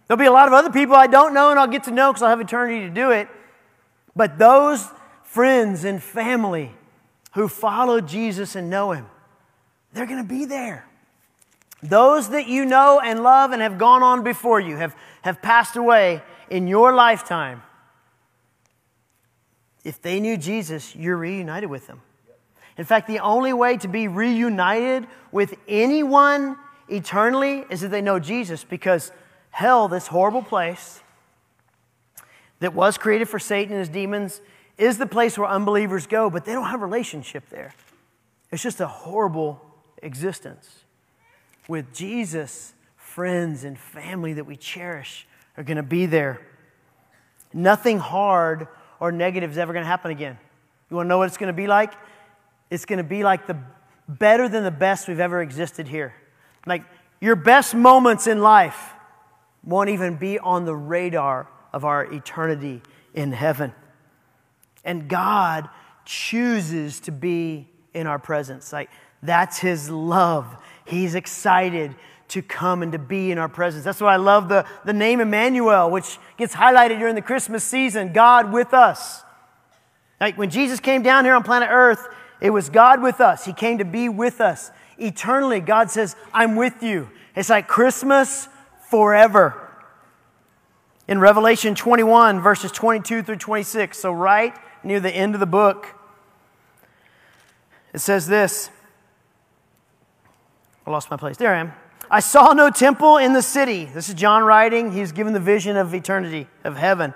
There'll 0.08 0.18
be 0.18 0.26
a 0.26 0.32
lot 0.32 0.48
of 0.48 0.54
other 0.54 0.72
people 0.72 0.96
I 0.96 1.08
don't 1.08 1.34
know 1.34 1.52
and 1.52 1.60
I'll 1.60 1.68
get 1.68 1.84
to 1.84 1.92
know 1.92 2.10
because 2.12 2.24
I'll 2.24 2.30
have 2.30 2.40
eternity 2.40 2.80
to 2.88 2.90
do 2.90 3.12
it. 3.12 3.28
But 4.16 4.40
those 4.40 4.88
friends 5.24 5.84
and 5.84 6.02
family 6.02 6.72
who 7.34 7.50
follow 7.50 8.00
Jesus 8.00 8.56
and 8.56 8.70
know 8.70 8.94
Him, 8.94 9.06
they're 9.92 10.08
going 10.08 10.24
to 10.24 10.28
be 10.28 10.46
there. 10.46 10.86
Those 11.84 12.30
that 12.30 12.48
you 12.48 12.64
know 12.64 13.02
and 13.04 13.22
love 13.22 13.52
and 13.52 13.62
have 13.62 13.78
gone 13.78 14.02
on 14.02 14.24
before 14.24 14.62
you, 14.62 14.78
have, 14.78 14.96
have 15.24 15.42
passed 15.42 15.76
away 15.76 16.24
in 16.50 16.68
your 16.68 16.96
lifetime, 16.96 17.64
if 19.84 20.02
they 20.02 20.22
knew 20.22 20.38
Jesus, 20.38 20.96
you're 20.96 21.18
reunited 21.18 21.70
with 21.70 21.88
them. 21.88 22.02
In 22.80 22.86
fact, 22.86 23.08
the 23.08 23.20
only 23.20 23.52
way 23.52 23.76
to 23.76 23.90
be 23.90 24.08
reunited 24.08 25.06
with 25.34 25.54
anyone 25.68 26.56
eternally 26.88 27.66
is 27.70 27.82
that 27.82 27.90
they 27.90 28.02
know 28.02 28.20
Jesus 28.20 28.64
because 28.64 29.12
hell, 29.52 29.90
this 29.90 30.08
horrible 30.08 30.42
place 30.42 31.02
that 32.60 32.74
was 32.74 32.98
created 32.98 33.28
for 33.28 33.38
Satan 33.38 33.74
and 33.74 33.80
his 33.80 33.90
demons, 33.90 34.40
is 34.78 34.98
the 34.98 35.06
place 35.06 35.38
where 35.38 35.50
unbelievers 35.50 36.08
go, 36.08 36.30
but 36.30 36.46
they 36.46 36.54
don't 36.54 36.68
have 36.68 36.82
relationship 36.82 37.50
there. 37.50 37.74
It's 38.50 38.64
just 38.64 38.80
a 38.80 38.88
horrible 38.88 39.60
existence. 40.02 40.86
With 41.68 41.94
Jesus, 41.94 42.74
friends 42.96 43.66
and 43.66 43.78
family 43.78 44.32
that 44.34 44.46
we 44.46 44.56
cherish 44.56 45.28
are 45.58 45.64
going 45.64 45.76
to 45.76 45.84
be 45.84 46.06
there. 46.06 46.40
Nothing 47.54 48.00
hard 48.00 48.70
or 49.02 49.12
negative 49.12 49.52
is 49.52 49.58
ever 49.58 49.74
going 49.74 49.84
to 49.84 49.90
happen 49.90 50.12
again. 50.12 50.38
You 50.90 50.96
want 50.96 51.08
to 51.08 51.10
know 51.10 51.18
what 51.18 51.28
it's 51.28 51.36
going 51.36 51.48
to 51.48 51.54
be 51.54 51.68
like? 51.68 51.94
It's 52.70 52.86
going 52.86 52.98
to 52.98 53.04
be 53.04 53.24
like 53.24 53.48
the 53.48 53.58
better 54.08 54.50
than 54.50 54.64
the 54.64 54.72
best 54.72 55.08
we've 55.08 55.20
ever 55.20 55.42
existed 55.42 55.88
here. 55.88 56.14
Like 56.66 56.84
your 57.20 57.36
best 57.36 57.76
moments 57.76 58.28
in 58.28 58.42
life 58.42 58.94
won't 59.64 59.90
even 59.90 60.16
be 60.16 60.40
on 60.40 60.66
the 60.66 60.76
radar 60.76 61.48
of 61.74 61.86
our 61.86 62.06
eternity 62.06 62.82
in 63.14 63.32
heaven. 63.32 63.74
And 64.84 65.08
God 65.08 65.70
chooses 66.06 67.00
to 67.02 67.12
be 67.12 67.68
in 67.94 68.08
our 68.08 68.20
presence. 68.20 68.72
Like 68.74 68.90
that's 69.22 69.60
his 69.60 69.90
love. 69.90 70.56
He's 70.86 71.16
excited 71.16 71.96
to 72.30 72.42
come 72.42 72.84
and 72.84 72.92
to 72.92 73.00
be 73.00 73.32
in 73.32 73.38
our 73.38 73.50
presence. 73.50 73.84
That's 73.84 74.00
why 74.00 74.14
I 74.14 74.18
love 74.18 74.50
the, 74.50 74.66
the 74.86 74.94
name 74.94 75.20
Emmanuel, 75.20 75.90
which 75.90 76.18
gets 76.38 76.56
highlighted 76.56 77.00
during 77.00 77.16
the 77.16 77.22
Christmas 77.22 77.64
season 77.64 78.14
God 78.14 78.54
with 78.54 78.74
us. 78.74 79.24
Like 80.22 80.38
when 80.38 80.50
Jesus 80.50 80.80
came 80.80 81.02
down 81.02 81.26
here 81.26 81.34
on 81.34 81.44
planet 81.44 81.70
Earth, 81.72 82.08
it 82.42 82.52
was 82.52 82.70
God 82.70 83.02
with 83.02 83.22
us. 83.22 83.46
He 83.46 83.54
came 83.54 83.78
to 83.80 83.86
be 83.86 84.10
with 84.10 84.42
us. 84.42 84.72
Eternally, 84.98 85.60
God 85.60 85.92
says, 85.92 86.16
I'm 86.34 86.56
with 86.56 86.84
you. 86.84 87.10
It's 87.36 87.50
like 87.50 87.68
Christmas 87.68 88.48
forever. 88.90 89.66
In 91.08 91.20
Revelation 91.20 91.76
21, 91.76 92.40
verses 92.40 92.72
22 92.72 93.24
through 93.24 93.38
26, 93.38 93.98
so 93.98 94.12
right 94.12 94.54
near 94.84 95.00
the 95.00 95.12
end 95.12 95.34
of 95.34 95.40
the 95.40 95.46
book, 95.46 95.88
it 97.94 98.00
says 98.00 98.28
this. 98.28 98.70
I 100.86 100.92
lost 100.92 101.10
my 101.10 101.18
place. 101.18 101.38
There 101.38 101.54
I 101.54 101.60
am. 101.60 101.74
I 102.12 102.20
saw 102.20 102.54
no 102.54 102.72
temple 102.72 103.18
in 103.18 103.34
the 103.34 103.42
city. 103.42 103.86
This 103.86 104.10
is 104.10 104.16
John 104.16 104.44
writing. 104.44 104.92
He's 104.92 105.12
given 105.12 105.34
the 105.34 105.40
vision 105.40 105.78
of 105.78 105.94
eternity, 105.94 106.48
of 106.64 106.76
heaven. 106.78 107.14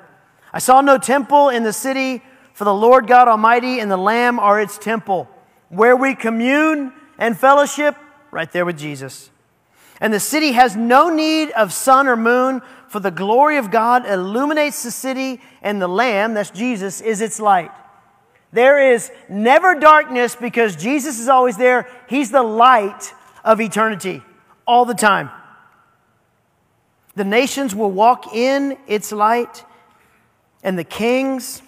I 0.52 0.60
saw 0.60 0.82
no 0.82 1.00
temple 1.00 1.50
in 1.50 1.64
the 1.64 1.74
city, 1.74 2.22
for 2.54 2.64
the 2.64 2.74
Lord 2.74 3.08
God 3.08 3.28
Almighty 3.28 3.80
and 3.80 3.92
the 3.92 3.98
Lamb 3.98 4.40
are 4.40 4.62
its 4.62 4.78
temple, 4.78 5.28
where 5.70 5.96
we 5.96 6.16
commune 6.16 6.94
and 7.18 7.38
fellowship 7.38 7.96
right 8.32 8.52
there 8.52 8.66
with 8.66 8.78
Jesus. 8.78 9.30
And 10.00 10.14
the 10.14 10.20
city 10.20 10.54
has 10.54 10.76
no 10.76 11.10
need 11.10 11.52
of 11.52 11.74
sun 11.74 12.08
or 12.08 12.16
moon, 12.16 12.62
for 12.88 13.00
the 13.00 13.12
glory 13.12 13.58
of 13.58 13.72
God 13.72 14.06
illuminates 14.06 14.84
the 14.84 14.92
city, 14.92 15.42
and 15.62 15.82
the 15.82 15.88
Lamb, 15.88 16.36
that's 16.36 16.52
Jesus, 16.52 17.02
is 17.02 17.22
its 17.22 17.40
light. 17.40 17.72
There 18.52 18.94
is 18.94 19.12
never 19.28 19.74
darkness 19.74 20.36
because 20.36 20.76
Jesus 20.76 21.20
is 21.20 21.28
always 21.28 21.58
there. 21.58 21.88
He's 22.08 22.30
the 22.30 22.44
light 22.44 23.14
of 23.44 23.60
eternity 23.60 24.22
all 24.68 24.86
the 24.86 24.94
time. 24.94 25.32
The 27.16 27.24
nations 27.24 27.74
will 27.74 27.92
walk 27.92 28.34
in 28.34 28.78
its 28.88 29.12
light, 29.12 29.64
and 30.64 30.78
the 30.78 30.84
kings 30.84 31.64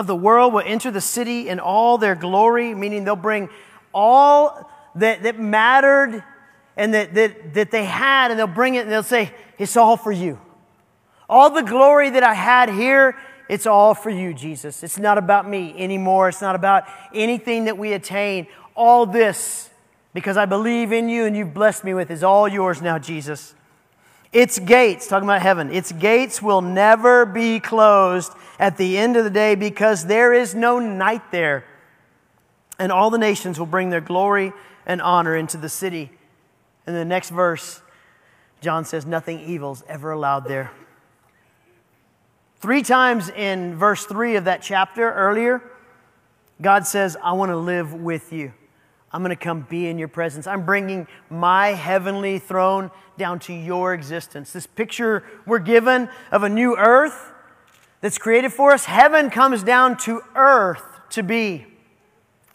of 0.00 0.06
the 0.06 0.16
world 0.16 0.54
will 0.54 0.62
enter 0.64 0.90
the 0.90 1.00
city 1.00 1.48
in 1.48 1.60
all 1.60 1.98
their 1.98 2.14
glory, 2.14 2.74
meaning 2.74 3.04
they'll 3.04 3.16
bring 3.16 3.50
all 3.92 4.70
that, 4.94 5.22
that 5.22 5.38
mattered 5.38 6.24
and 6.74 6.94
that, 6.94 7.12
that, 7.14 7.52
that 7.54 7.70
they 7.70 7.84
had, 7.84 8.30
and 8.30 8.40
they'll 8.40 8.46
bring 8.46 8.74
it 8.76 8.80
and 8.80 8.90
they'll 8.90 9.02
say, 9.02 9.32
It's 9.58 9.76
all 9.76 9.98
for 9.98 10.10
you. 10.10 10.40
All 11.28 11.50
the 11.50 11.62
glory 11.62 12.08
that 12.10 12.22
I 12.22 12.32
had 12.32 12.70
here, 12.70 13.14
it's 13.48 13.66
all 13.66 13.94
for 13.94 14.08
you, 14.08 14.32
Jesus. 14.32 14.82
It's 14.82 14.98
not 14.98 15.18
about 15.18 15.46
me 15.46 15.74
anymore. 15.76 16.30
It's 16.30 16.40
not 16.40 16.54
about 16.54 16.84
anything 17.14 17.66
that 17.66 17.76
we 17.76 17.92
attain. 17.92 18.46
All 18.74 19.04
this 19.04 19.68
because 20.14 20.38
I 20.38 20.46
believe 20.46 20.92
in 20.92 21.10
you 21.10 21.26
and 21.26 21.36
you've 21.36 21.52
blessed 21.52 21.84
me 21.84 21.92
with 21.92 22.10
is 22.10 22.24
all 22.24 22.48
yours 22.48 22.80
now, 22.80 22.98
Jesus. 22.98 23.54
Its 24.32 24.60
gates, 24.60 25.08
talking 25.08 25.28
about 25.28 25.42
heaven, 25.42 25.72
its 25.72 25.90
gates 25.90 26.40
will 26.40 26.60
never 26.60 27.26
be 27.26 27.58
closed 27.58 28.32
at 28.60 28.76
the 28.76 28.96
end 28.96 29.16
of 29.16 29.24
the 29.24 29.30
day 29.30 29.56
because 29.56 30.06
there 30.06 30.32
is 30.32 30.54
no 30.54 30.78
night 30.78 31.32
there. 31.32 31.64
And 32.78 32.92
all 32.92 33.10
the 33.10 33.18
nations 33.18 33.58
will 33.58 33.66
bring 33.66 33.90
their 33.90 34.00
glory 34.00 34.52
and 34.86 35.02
honor 35.02 35.36
into 35.36 35.56
the 35.56 35.68
city. 35.68 36.10
In 36.86 36.94
the 36.94 37.04
next 37.04 37.30
verse, 37.30 37.82
John 38.60 38.84
says, 38.84 39.04
Nothing 39.04 39.40
evil 39.40 39.72
is 39.72 39.82
ever 39.88 40.12
allowed 40.12 40.46
there. 40.46 40.70
Three 42.60 42.82
times 42.82 43.30
in 43.30 43.74
verse 43.74 44.04
3 44.04 44.36
of 44.36 44.44
that 44.44 44.62
chapter 44.62 45.12
earlier, 45.12 45.62
God 46.60 46.86
says, 46.86 47.16
I 47.22 47.32
want 47.32 47.50
to 47.50 47.56
live 47.56 47.94
with 47.94 48.32
you. 48.32 48.52
I'm 49.12 49.22
going 49.22 49.30
to 49.30 49.36
come 49.36 49.62
be 49.62 49.88
in 49.88 49.98
your 49.98 50.08
presence. 50.08 50.46
I'm 50.46 50.64
bringing 50.64 51.08
my 51.28 51.68
heavenly 51.68 52.38
throne 52.38 52.90
down 53.18 53.40
to 53.40 53.52
your 53.52 53.92
existence. 53.92 54.52
This 54.52 54.66
picture 54.66 55.24
we're 55.46 55.58
given 55.58 56.08
of 56.30 56.42
a 56.42 56.48
new 56.48 56.76
earth 56.76 57.32
that's 58.00 58.18
created 58.18 58.52
for 58.52 58.72
us, 58.72 58.84
heaven 58.84 59.30
comes 59.30 59.62
down 59.62 59.96
to 59.98 60.22
earth 60.34 60.82
to 61.10 61.22
be. 61.22 61.66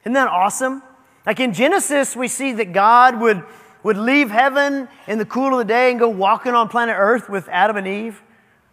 Isn't 0.01 0.13
that 0.13 0.27
awesome? 0.27 0.81
Like 1.25 1.39
in 1.39 1.53
Genesis, 1.53 2.15
we 2.15 2.27
see 2.27 2.53
that 2.53 2.71
God 2.71 3.19
would, 3.19 3.43
would 3.83 3.97
leave 3.97 4.29
heaven 4.29 4.87
in 5.07 5.17
the 5.17 5.25
cool 5.25 5.51
of 5.53 5.57
the 5.59 5.65
day 5.65 5.91
and 5.91 5.99
go 5.99 6.07
walking 6.07 6.53
on 6.53 6.69
planet 6.69 6.95
earth 6.97 7.29
with 7.29 7.49
Adam 7.49 7.77
and 7.77 7.87
Eve. 7.87 8.21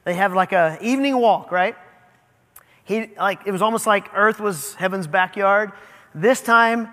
They 0.05 0.15
have 0.15 0.35
like 0.35 0.53
a 0.53 0.79
evening 0.81 1.17
walk, 1.19 1.51
right? 1.51 1.77
He, 2.85 3.11
like, 3.17 3.41
it 3.47 3.53
was 3.53 3.63
almost 3.63 3.87
like 3.87 4.11
earth 4.15 4.41
was 4.41 4.75
heaven's 4.75 5.07
backyard. 5.07 5.73
This 6.15 6.41
time, 6.41 6.93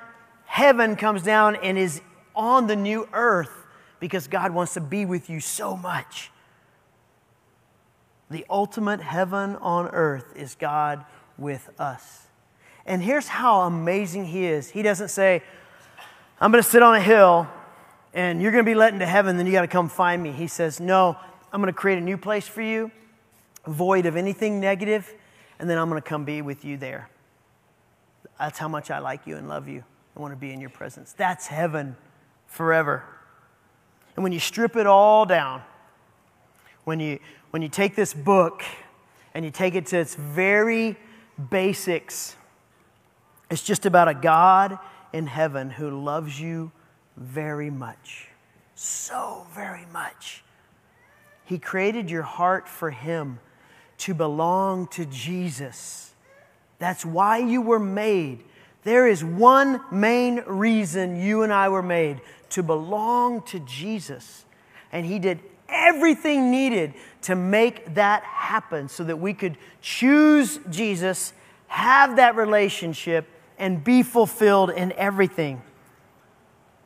heaven 0.50 0.96
comes 0.96 1.22
down 1.22 1.56
and 1.58 1.78
is 1.78 2.02
on 2.36 2.66
the 2.66 2.76
new 2.76 3.08
earth 3.14 3.52
because 4.00 4.28
God 4.28 4.52
wants 4.52 4.74
to 4.74 4.82
be 4.82 5.06
with 5.06 5.30
you 5.30 5.40
so 5.40 5.78
much. 5.78 6.32
The 8.32 8.46
ultimate 8.50 9.00
heaven 9.00 9.56
on 9.58 9.90
earth 9.90 10.34
is 10.36 10.56
God 10.56 11.06
with 11.38 11.70
us. 11.80 12.24
And 12.86 13.04
here's 13.04 13.28
how 13.28 13.62
amazing 13.62 14.26
He 14.26 14.46
is 14.48 14.72
He 14.72 14.82
doesn't 14.82 15.10
say, 15.10 15.44
I'm 16.42 16.52
going 16.52 16.64
to 16.64 16.70
sit 16.70 16.82
on 16.82 16.96
a 16.96 17.02
hill 17.02 17.48
and 18.14 18.42
you're 18.42 18.52
going 18.52 18.66
to 18.66 18.70
be 18.70 18.76
let 18.76 18.92
into 18.92 19.06
heaven, 19.06 19.38
then 19.38 19.46
you 19.46 19.52
got 19.52 19.62
to 19.62 19.68
come 19.68 19.88
find 19.88 20.22
me. 20.22 20.32
He 20.32 20.48
says, 20.48 20.80
No, 20.80 21.16
I'm 21.54 21.62
going 21.62 21.72
to 21.72 21.80
create 21.80 22.00
a 22.00 22.02
new 22.02 22.18
place 22.18 22.48
for 22.48 22.64
you, 22.64 22.90
void 23.68 24.08
of 24.08 24.16
anything 24.16 24.60
negative, 24.60 25.14
and 25.60 25.70
then 25.70 25.78
I'm 25.78 25.90
going 25.90 26.02
to 26.02 26.10
come 26.10 26.26
be 26.26 26.42
with 26.42 26.66
you 26.66 26.76
there. 26.76 27.08
That's 28.40 28.58
how 28.58 28.68
much 28.68 28.90
I 28.90 28.98
like 28.98 29.28
you 29.28 29.38
and 29.38 29.48
love 29.48 29.68
you. 29.68 29.84
I 30.20 30.22
want 30.22 30.34
to 30.34 30.38
be 30.38 30.52
in 30.52 30.60
your 30.60 30.70
presence. 30.70 31.14
That's 31.14 31.48
heaven 31.48 31.96
forever. 32.46 33.06
And 34.18 34.24
when 34.24 34.34
you 34.34 34.40
strip 34.42 34.76
it 34.76 34.86
all 34.86 35.26
down, 35.26 35.62
when 36.84 37.00
you, 37.00 37.20
when 37.52 37.62
you 37.62 37.70
take 37.70 37.96
this 37.96 38.14
book 38.14 38.62
and 39.34 39.46
you 39.46 39.52
take 39.52 39.76
it 39.76 39.86
to 39.88 39.98
its 39.98 40.16
very 40.16 40.98
basics, 41.50 42.36
It's 43.50 43.64
just 43.64 43.86
about 43.86 44.08
a 44.08 44.14
God 44.14 44.78
in 45.12 45.26
heaven 45.26 45.72
who 45.72 46.04
loves 46.04 46.40
you 46.40 46.72
very 47.18 47.70
much. 47.70 48.28
So 48.76 49.48
very 49.54 49.86
much. 49.92 50.44
He 51.46 51.58
created 51.58 52.12
your 52.12 52.24
heart 52.24 52.70
for 52.70 52.92
Him 52.92 53.40
to 54.00 54.14
belong 54.14 54.88
to 54.88 55.06
Jesus. 55.06 56.14
That's 56.78 57.04
why 57.04 57.40
you 57.40 57.62
were 57.62 57.80
made. 57.80 58.44
There 58.84 59.08
is 59.08 59.24
one 59.24 59.82
main 59.92 60.44
reason 60.46 61.22
you 61.22 61.44
and 61.44 61.52
I 61.52 61.70
were 61.70 61.84
made 61.84 62.22
to 62.52 62.64
belong 62.64 63.42
to 63.44 63.60
Jesus. 63.60 64.46
And 64.92 65.06
He 65.06 65.20
did 65.20 65.40
everything 65.68 66.52
needed 66.52 66.94
to 67.24 67.36
make 67.36 67.94
that 67.96 68.24
happen 68.24 68.90
so 68.90 69.04
that 69.04 69.18
we 69.18 69.34
could 69.34 69.58
choose 69.82 70.60
Jesus, 70.70 71.34
have 71.68 72.16
that 72.16 72.36
relationship, 72.36 73.28
and 73.58 73.84
be 73.84 74.04
fulfilled 74.04 74.70
in 74.70 74.92
everything. 74.94 75.62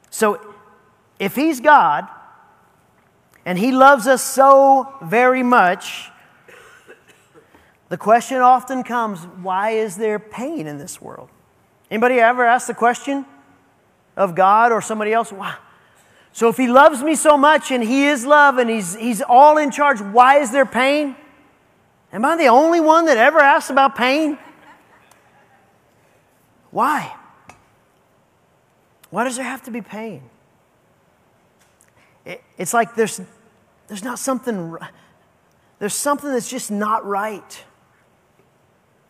So, 0.09 0.39
if 1.19 1.35
He's 1.35 1.59
God 1.61 2.07
and 3.45 3.57
He 3.57 3.71
loves 3.71 4.07
us 4.07 4.23
so 4.23 4.95
very 5.03 5.43
much, 5.43 6.09
the 7.89 7.97
question 7.97 8.37
often 8.37 8.83
comes 8.83 9.19
why 9.41 9.71
is 9.71 9.95
there 9.97 10.17
pain 10.17 10.65
in 10.65 10.79
this 10.79 10.99
world? 10.99 11.29
Anybody 11.93 12.19
ever 12.19 12.43
ask 12.43 12.65
the 12.65 12.73
question 12.73 13.23
of 14.17 14.33
God 14.33 14.71
or 14.71 14.81
somebody 14.81 15.13
else? 15.13 15.31
Why? 15.31 15.55
So 16.31 16.49
if 16.49 16.57
he 16.57 16.65
loves 16.65 17.03
me 17.03 17.13
so 17.13 17.37
much 17.37 17.69
and 17.69 17.83
he 17.83 18.07
is 18.07 18.25
love 18.25 18.57
and 18.57 18.67
he's, 18.67 18.95
he's 18.95 19.21
all 19.21 19.59
in 19.59 19.69
charge, 19.69 20.01
why 20.01 20.39
is 20.39 20.49
there 20.49 20.65
pain? 20.65 21.15
Am 22.11 22.25
I 22.25 22.35
the 22.35 22.47
only 22.47 22.79
one 22.79 23.05
that 23.05 23.17
ever 23.17 23.37
asks 23.39 23.69
about 23.69 23.95
pain? 23.95 24.39
Why? 26.71 27.15
Why 29.11 29.23
does 29.25 29.35
there 29.35 29.45
have 29.45 29.61
to 29.65 29.71
be 29.71 29.81
pain? 29.81 30.23
It, 32.25 32.43
it's 32.57 32.73
like 32.73 32.95
there's, 32.95 33.21
there's 33.87 34.03
not 34.03 34.17
something, 34.17 34.77
there's 35.77 35.93
something 35.93 36.31
that's 36.31 36.49
just 36.49 36.71
not 36.71 37.05
right. 37.05 37.63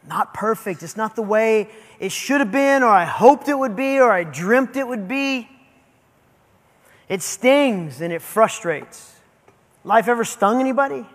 Not 0.08 0.34
perfect. 0.34 0.84
It's 0.84 0.98
not 0.98 1.16
the 1.16 1.22
way 1.22 1.70
it 2.00 2.12
should 2.12 2.42
have 2.42 2.52
been, 2.52 2.84
or 2.84 2.90
I 2.90 3.06
hoped 3.06 3.48
it 3.48 3.58
would 3.58 3.76
be, 3.76 4.00
or 4.00 4.12
I 4.12 4.24
dreamt 4.24 4.76
it 4.76 4.88
would 4.88 5.08
be. 5.08 5.50
It 7.08 7.22
stings 7.22 8.02
and 8.02 8.12
it 8.12 8.22
frustrates. 8.22 9.16
Life 9.84 10.08
ever 10.08 10.24
stung 10.24 10.60
anybody? 10.60 11.06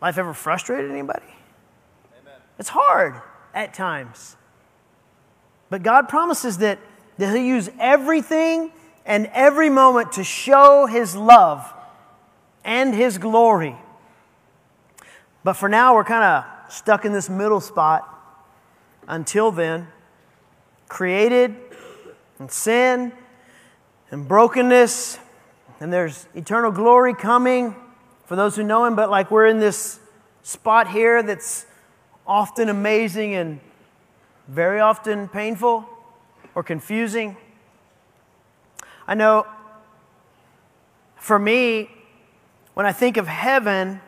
Life 0.00 0.18
ever 0.18 0.34
frustrated 0.34 0.90
anybody? 0.90 1.26
Amen. 2.20 2.40
It's 2.58 2.68
hard 2.68 3.20
at 3.54 3.74
times. 3.74 4.36
But 5.70 5.82
God 5.82 6.08
promises 6.08 6.58
that, 6.58 6.78
that 7.18 7.34
He'll 7.34 7.44
use 7.44 7.70
everything 7.78 8.72
and 9.04 9.28
every 9.32 9.70
moment 9.70 10.12
to 10.12 10.24
show 10.24 10.86
His 10.86 11.16
love 11.16 11.72
and 12.64 12.94
His 12.94 13.18
glory. 13.18 13.76
But 15.44 15.54
for 15.54 15.68
now, 15.68 15.94
we're 15.94 16.04
kind 16.04 16.24
of 16.24 16.57
stuck 16.68 17.04
in 17.04 17.12
this 17.12 17.28
middle 17.28 17.60
spot 17.60 18.08
until 19.06 19.50
then. 19.50 19.88
Created 20.88 21.54
and 22.38 22.50
sin 22.50 23.12
and 24.10 24.26
brokenness, 24.26 25.18
and 25.80 25.92
there's 25.92 26.26
eternal 26.34 26.70
glory 26.70 27.14
coming 27.14 27.74
for 28.24 28.36
those 28.36 28.56
who 28.56 28.62
know 28.62 28.84
Him, 28.84 28.96
but 28.96 29.10
like 29.10 29.30
we're 29.30 29.46
in 29.46 29.58
this 29.58 30.00
spot 30.42 30.88
here 30.88 31.22
that's 31.22 31.66
often 32.26 32.68
amazing 32.68 33.34
and 33.34 33.60
very 34.46 34.80
often 34.80 35.28
painful 35.28 35.88
or 36.54 36.62
confusing. 36.62 37.36
I 39.06 39.14
know 39.14 39.46
for 41.16 41.38
me, 41.38 41.90
when 42.74 42.86
I 42.86 42.92
think 42.92 43.16
of 43.16 43.26
heaven, 43.26 44.00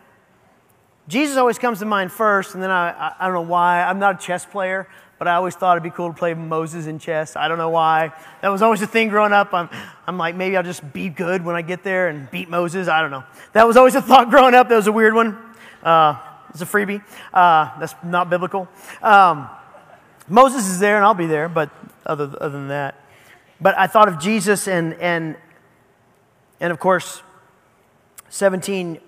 Jesus 1.11 1.37
always 1.37 1.59
comes 1.59 1.81
to 1.81 1.85
mind 1.85 2.13
first, 2.13 2.55
and 2.55 2.63
then 2.63 2.71
I, 2.71 2.91
I, 2.91 3.15
I, 3.19 3.25
don't 3.25 3.35
know 3.35 3.41
why. 3.41 3.83
I'm 3.83 3.99
not 3.99 4.23
a 4.23 4.25
chess 4.25 4.47
player, 4.47 4.87
but 5.19 5.27
I 5.27 5.35
always 5.35 5.57
thought 5.57 5.77
it'd 5.77 5.83
be 5.83 5.91
cool 5.91 6.13
to 6.13 6.17
play 6.17 6.35
Moses 6.35 6.87
in 6.87 7.01
chess. 7.01 7.35
I 7.35 7.49
don't 7.49 7.59
know 7.59 7.71
why. 7.71 8.13
That 8.43 8.51
was 8.51 8.63
always 8.63 8.81
a 8.81 8.87
thing 8.87 9.09
growing 9.09 9.33
up. 9.33 9.53
I'm, 9.53 9.69
I'm 10.07 10.19
like, 10.19 10.37
maybe 10.37 10.57
I'll 10.57 10.63
just 10.63 10.93
be 10.93 11.09
good 11.09 11.45
when 11.45 11.57
I 11.57 11.63
get 11.63 11.83
there 11.83 12.07
and 12.07 12.31
beat 12.31 12.49
Moses. 12.49 12.87
I 12.87 13.01
don't 13.01 13.11
know. 13.11 13.25
That 13.55 13.67
was 13.67 13.77
always 13.77 13.97
a 13.97 14.03
thought 14.03 14.31
growing 14.31 14.55
up. 14.55 14.69
That 14.69 14.77
was 14.77 14.87
a 14.87 14.93
weird 14.93 15.13
one. 15.13 15.37
Uh, 15.83 16.17
it's 16.51 16.63
a 16.63 16.65
freebie. 16.65 17.03
Uh, 17.35 17.77
that's 17.81 17.97
not 18.05 18.31
biblical. 18.31 18.69
Um, 19.03 19.51
Moses 20.29 20.69
is 20.69 20.79
there 20.79 20.95
and 20.95 21.05
I'll 21.05 21.15
be 21.15 21.27
there, 21.27 21.49
but 21.49 21.71
other, 22.07 22.31
other 22.41 22.51
than 22.51 22.69
that. 22.69 22.95
But 23.61 23.77
I 23.77 23.89
thought 23.89 24.07
of 24.07 24.21
Jesus 24.21 24.69
and, 24.69 24.95
and, 24.95 25.35
and 26.61 26.71
of 26.71 26.79
course, 26.79 27.21
17, 28.29 29.01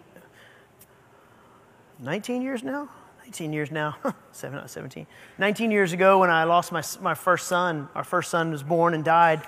19 2.02 2.42
years 2.42 2.62
now? 2.62 2.88
19 3.24 3.52
years 3.52 3.70
now. 3.70 3.96
Seven, 4.32 4.58
not 4.58 4.68
17. 4.68 5.06
19 5.38 5.70
years 5.70 5.92
ago 5.92 6.18
when 6.18 6.30
I 6.30 6.44
lost 6.44 6.72
my, 6.72 6.82
my 7.00 7.14
first 7.14 7.48
son, 7.48 7.88
our 7.94 8.04
first 8.04 8.30
son 8.30 8.50
was 8.50 8.62
born 8.62 8.94
and 8.94 9.04
died. 9.04 9.42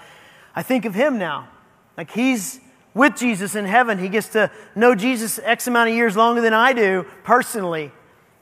I 0.55 0.63
think 0.63 0.85
of 0.85 0.95
him 0.95 1.19
now. 1.19 1.49
Like 1.97 2.11
he's 2.11 2.61
with 2.95 3.17
Jesus 3.17 3.55
in 3.55 3.67
heaven. 3.67 3.99
He 3.99 4.09
gets 4.09 4.29
to 4.29 4.51
know 4.75 4.95
Jesus 4.95 5.39
X 5.43 5.67
amount 5.67 5.91
of 5.91 5.97
years 5.97 6.17
longer 6.17 6.41
than 6.41 6.55
I 6.55 6.73
do 6.73 7.05
personally, 7.25 7.93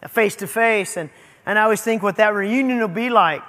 face 0.08 0.36
to 0.36 0.46
face. 0.46 0.96
And 0.96 1.10
and 1.46 1.58
I 1.58 1.62
always 1.62 1.80
think 1.80 2.02
what 2.02 2.16
that 2.16 2.34
reunion 2.34 2.78
will 2.78 2.88
be 2.88 3.10
like. 3.10 3.48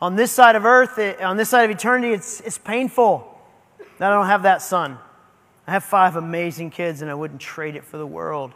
On 0.00 0.16
this 0.16 0.30
side 0.30 0.56
of 0.56 0.64
earth, 0.64 0.98
on 1.20 1.36
this 1.36 1.48
side 1.48 1.64
of 1.64 1.70
eternity, 1.70 2.12
it's, 2.12 2.40
it's 2.40 2.58
painful 2.58 3.38
that 3.98 4.10
I 4.10 4.14
don't 4.14 4.26
have 4.26 4.42
that 4.44 4.62
son. 4.62 4.98
I 5.66 5.72
have 5.72 5.84
five 5.84 6.16
amazing 6.16 6.70
kids, 6.70 7.02
and 7.02 7.10
I 7.10 7.14
wouldn't 7.14 7.40
trade 7.40 7.76
it 7.76 7.84
for 7.84 7.98
the 7.98 8.06
world. 8.06 8.52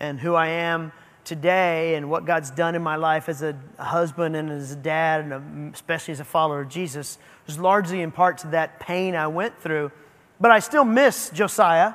And 0.00 0.18
who 0.18 0.34
I 0.34 0.48
am 0.48 0.92
today 1.24 1.94
and 1.94 2.10
what 2.10 2.24
God's 2.24 2.50
done 2.50 2.74
in 2.74 2.82
my 2.82 2.96
life 2.96 3.28
as 3.28 3.42
a 3.42 3.56
husband 3.78 4.34
and 4.34 4.50
as 4.50 4.72
a 4.72 4.76
dad, 4.76 5.30
and 5.30 5.72
especially 5.72 6.12
as 6.12 6.20
a 6.20 6.24
follower 6.24 6.62
of 6.62 6.68
Jesus, 6.68 7.18
was 7.46 7.58
largely 7.58 8.00
in 8.00 8.10
part 8.10 8.38
to 8.38 8.48
that 8.48 8.80
pain 8.80 9.14
I 9.14 9.26
went 9.28 9.56
through. 9.60 9.92
But 10.40 10.50
I 10.50 10.58
still 10.58 10.84
miss 10.84 11.30
Josiah. 11.30 11.94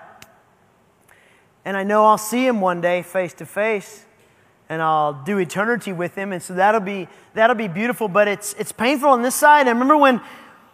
And 1.65 1.75
I 1.75 1.83
know 1.83 2.05
I'll 2.05 2.17
see 2.19 2.45
him 2.45 2.61
one 2.61 2.79
day 2.79 3.01
face 3.01 3.33
to 3.35 3.45
face 3.45 4.05
and 4.69 4.81
I'll 4.81 5.13
do 5.13 5.37
eternity 5.37 5.91
with 5.91 6.15
him. 6.15 6.31
And 6.31 6.41
so 6.41 6.53
that'll 6.53 6.81
be, 6.81 7.07
that'll 7.33 7.55
be 7.55 7.67
beautiful, 7.67 8.07
but 8.07 8.27
it's, 8.27 8.53
it's 8.53 8.71
painful 8.71 9.09
on 9.09 9.21
this 9.21 9.35
side. 9.35 9.67
I 9.67 9.71
remember 9.71 9.97
when, 9.97 10.21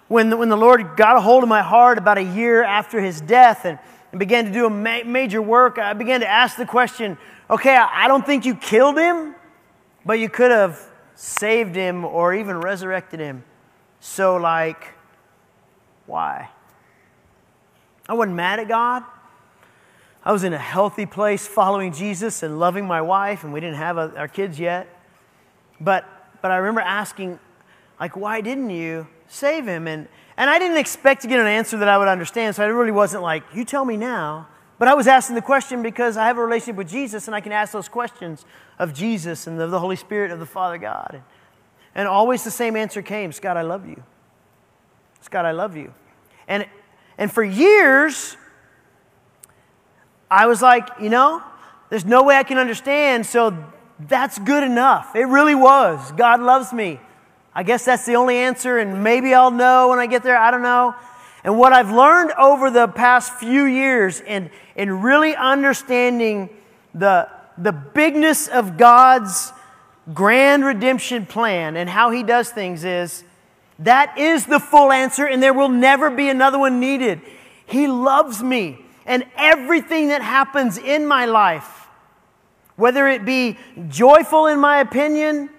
when, 0.07 0.29
the, 0.29 0.37
when 0.37 0.49
the 0.49 0.57
Lord 0.57 0.95
got 0.97 1.17
a 1.17 1.21
hold 1.21 1.43
of 1.43 1.49
my 1.49 1.61
heart 1.61 1.97
about 1.97 2.17
a 2.17 2.23
year 2.23 2.63
after 2.63 3.01
his 3.01 3.21
death 3.21 3.65
and, 3.65 3.79
and 4.11 4.19
began 4.19 4.45
to 4.45 4.51
do 4.51 4.65
a 4.65 4.69
ma- 4.69 5.03
major 5.05 5.41
work, 5.41 5.77
I 5.77 5.93
began 5.93 6.19
to 6.21 6.27
ask 6.27 6.57
the 6.57 6.65
question 6.65 7.17
okay, 7.49 7.75
I, 7.75 8.07
don't 8.07 8.25
think 8.25 8.45
you 8.45 8.55
killed 8.55 8.97
him, 8.97 9.35
but 10.05 10.19
you 10.19 10.29
could 10.29 10.51
have 10.51 10.79
saved 11.15 11.75
him 11.75 12.05
or 12.05 12.33
even 12.33 12.61
resurrected 12.61 13.19
him. 13.19 13.43
So, 13.99 14.37
like, 14.37 14.93
why? 16.05 16.49
I 18.07 18.13
wasn't 18.13 18.37
mad 18.37 18.59
at 18.59 18.69
God. 18.69 19.03
I 20.23 20.31
was 20.31 20.45
in 20.45 20.53
a 20.53 20.57
healthy 20.57 21.05
place 21.05 21.45
following 21.45 21.91
Jesus 21.91 22.41
and 22.41 22.57
loving 22.57 22.85
my 22.85 23.01
wife, 23.01 23.43
and 23.43 23.51
we 23.51 23.59
didn't 23.59 23.75
have 23.75 23.97
uh, 23.97 24.11
our 24.15 24.29
kids 24.29 24.57
yet. 24.57 24.87
But, 25.81 26.05
but 26.41 26.51
I 26.51 26.57
remember 26.57 26.81
asking, 26.81 27.37
like, 27.99 28.15
why 28.15 28.39
didn't 28.39 28.69
you 28.69 29.07
save 29.27 29.67
him? 29.67 29.87
And, 29.87 30.07
and 30.41 30.49
I 30.49 30.57
didn't 30.57 30.77
expect 30.77 31.21
to 31.21 31.27
get 31.27 31.39
an 31.39 31.45
answer 31.45 31.77
that 31.77 31.87
I 31.87 31.99
would 31.99 32.07
understand, 32.07 32.55
so 32.55 32.63
I 32.63 32.65
really 32.65 32.91
wasn't 32.91 33.21
like, 33.21 33.43
you 33.53 33.63
tell 33.63 33.85
me 33.85 33.95
now. 33.95 34.47
But 34.79 34.87
I 34.87 34.95
was 34.95 35.05
asking 35.05 35.35
the 35.35 35.41
question 35.43 35.83
because 35.83 36.17
I 36.17 36.25
have 36.25 36.39
a 36.39 36.43
relationship 36.43 36.77
with 36.77 36.89
Jesus, 36.89 37.27
and 37.27 37.35
I 37.35 37.41
can 37.41 37.51
ask 37.51 37.73
those 37.73 37.87
questions 37.87 38.43
of 38.79 38.91
Jesus 38.91 39.45
and 39.45 39.61
of 39.61 39.69
the 39.69 39.79
Holy 39.79 39.95
Spirit 39.95 40.31
of 40.31 40.39
the 40.39 40.47
Father 40.47 40.79
God. 40.79 41.21
And, 41.93 42.07
always 42.07 42.43
the 42.43 42.49
same 42.49 42.75
answer 42.75 43.03
came 43.03 43.31
Scott, 43.31 43.55
I 43.55 43.61
love 43.61 43.85
you. 43.85 44.01
Scott, 45.19 45.45
I 45.45 45.51
love 45.51 45.77
you. 45.77 45.93
And, 46.47 46.65
and 47.19 47.31
for 47.31 47.43
years, 47.43 48.35
I 50.31 50.47
was 50.47 50.59
like, 50.59 50.89
you 50.99 51.11
know, 51.11 51.43
there's 51.91 52.05
no 52.05 52.23
way 52.23 52.35
I 52.35 52.41
can 52.41 52.57
understand, 52.57 53.27
so 53.27 53.55
that's 53.99 54.39
good 54.39 54.63
enough. 54.63 55.15
It 55.15 55.25
really 55.25 55.53
was. 55.53 56.11
God 56.13 56.39
loves 56.39 56.73
me. 56.73 56.99
I 57.53 57.63
guess 57.63 57.83
that's 57.85 58.05
the 58.05 58.15
only 58.15 58.37
answer, 58.37 58.77
and 58.77 59.03
maybe 59.03 59.33
I'll 59.33 59.51
know 59.51 59.89
when 59.89 59.99
I 59.99 60.07
get 60.07 60.23
there. 60.23 60.37
I 60.37 60.51
don't 60.51 60.61
know. 60.61 60.95
And 61.43 61.57
what 61.57 61.73
I've 61.73 61.91
learned 61.91 62.31
over 62.33 62.69
the 62.69 62.87
past 62.87 63.33
few 63.33 63.65
years 63.65 64.21
in, 64.21 64.49
in 64.75 65.01
really 65.01 65.35
understanding 65.35 66.49
the, 66.93 67.27
the 67.57 67.71
bigness 67.71 68.47
of 68.47 68.77
God's 68.77 69.51
grand 70.13 70.63
redemption 70.63 71.25
plan 71.25 71.75
and 71.75 71.89
how 71.89 72.11
He 72.11 72.23
does 72.23 72.49
things 72.49 72.83
is 72.83 73.23
that 73.79 74.17
is 74.17 74.45
the 74.45 74.59
full 74.59 74.91
answer, 74.91 75.25
and 75.25 75.41
there 75.41 75.53
will 75.53 75.69
never 75.69 76.09
be 76.09 76.29
another 76.29 76.59
one 76.59 76.79
needed. 76.79 77.21
He 77.65 77.87
loves 77.87 78.43
me 78.43 78.85
and 79.05 79.25
everything 79.35 80.09
that 80.09 80.21
happens 80.21 80.77
in 80.77 81.07
my 81.07 81.25
life, 81.25 81.87
whether 82.75 83.07
it 83.07 83.25
be 83.25 83.57
joyful 83.89 84.45
in 84.45 84.59
my 84.59 84.79
opinion, 84.79 85.49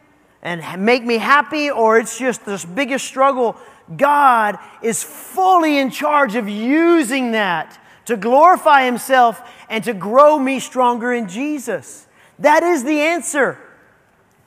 and 0.43 0.85
make 0.85 1.05
me 1.05 1.19
happy 1.19 1.71
or 1.71 1.99
it's 1.99 2.19
just 2.19 2.45
this 2.45 2.65
biggest 2.65 3.07
struggle, 3.07 3.57
God 3.97 4.59
is 4.83 5.03
fully 5.03 5.79
in 5.79 5.91
charge 5.91 6.35
of 6.35 6.49
using 6.49 7.33
that 7.33 7.79
to 8.07 8.17
glorify 8.17 8.85
Himself 8.85 9.41
and 9.69 9.85
to 9.85 9.95
grow 9.95 10.39
me 10.39 10.59
stronger 10.59 11.13
in 11.13 11.29
Jesus. 11.29 12.07
That 12.39 12.63
is 12.63 12.83
the 12.85 13.01
answer 13.01 13.59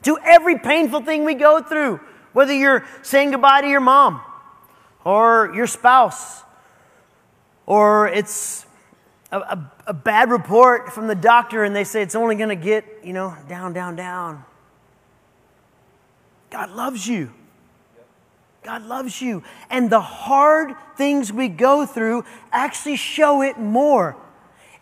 to 0.02 0.18
every 0.22 0.58
painful 0.58 1.00
thing 1.00 1.24
we 1.24 1.34
go 1.34 1.62
through, 1.62 2.00
whether 2.32 2.52
you're 2.52 2.84
saying 3.02 3.30
goodbye 3.30 3.62
to 3.62 3.68
your 3.68 3.80
mom 3.80 4.20
or 5.04 5.52
your 5.54 5.66
spouse, 5.66 6.42
or 7.64 8.08
it's 8.08 8.66
a, 9.32 9.38
a, 9.38 9.72
a 9.88 9.94
bad 9.94 10.30
report 10.30 10.92
from 10.92 11.06
the 11.06 11.14
doctor 11.14 11.64
and 11.64 11.74
they 11.74 11.84
say 11.84 12.02
it's 12.02 12.14
only 12.14 12.34
going 12.34 12.50
to 12.50 12.54
get, 12.54 12.84
you 13.02 13.12
know, 13.12 13.34
down, 13.48 13.72
down, 13.72 13.96
down. 13.96 14.44
God 16.50 16.70
loves 16.70 17.06
you. 17.06 17.32
God 18.66 18.82
loves 18.82 19.22
you. 19.22 19.42
And 19.70 19.88
the 19.88 20.00
hard 20.00 20.74
things 20.96 21.32
we 21.32 21.48
go 21.48 21.86
through 21.86 22.24
actually 22.50 22.96
show 22.96 23.42
it 23.42 23.58
more. 23.58 24.16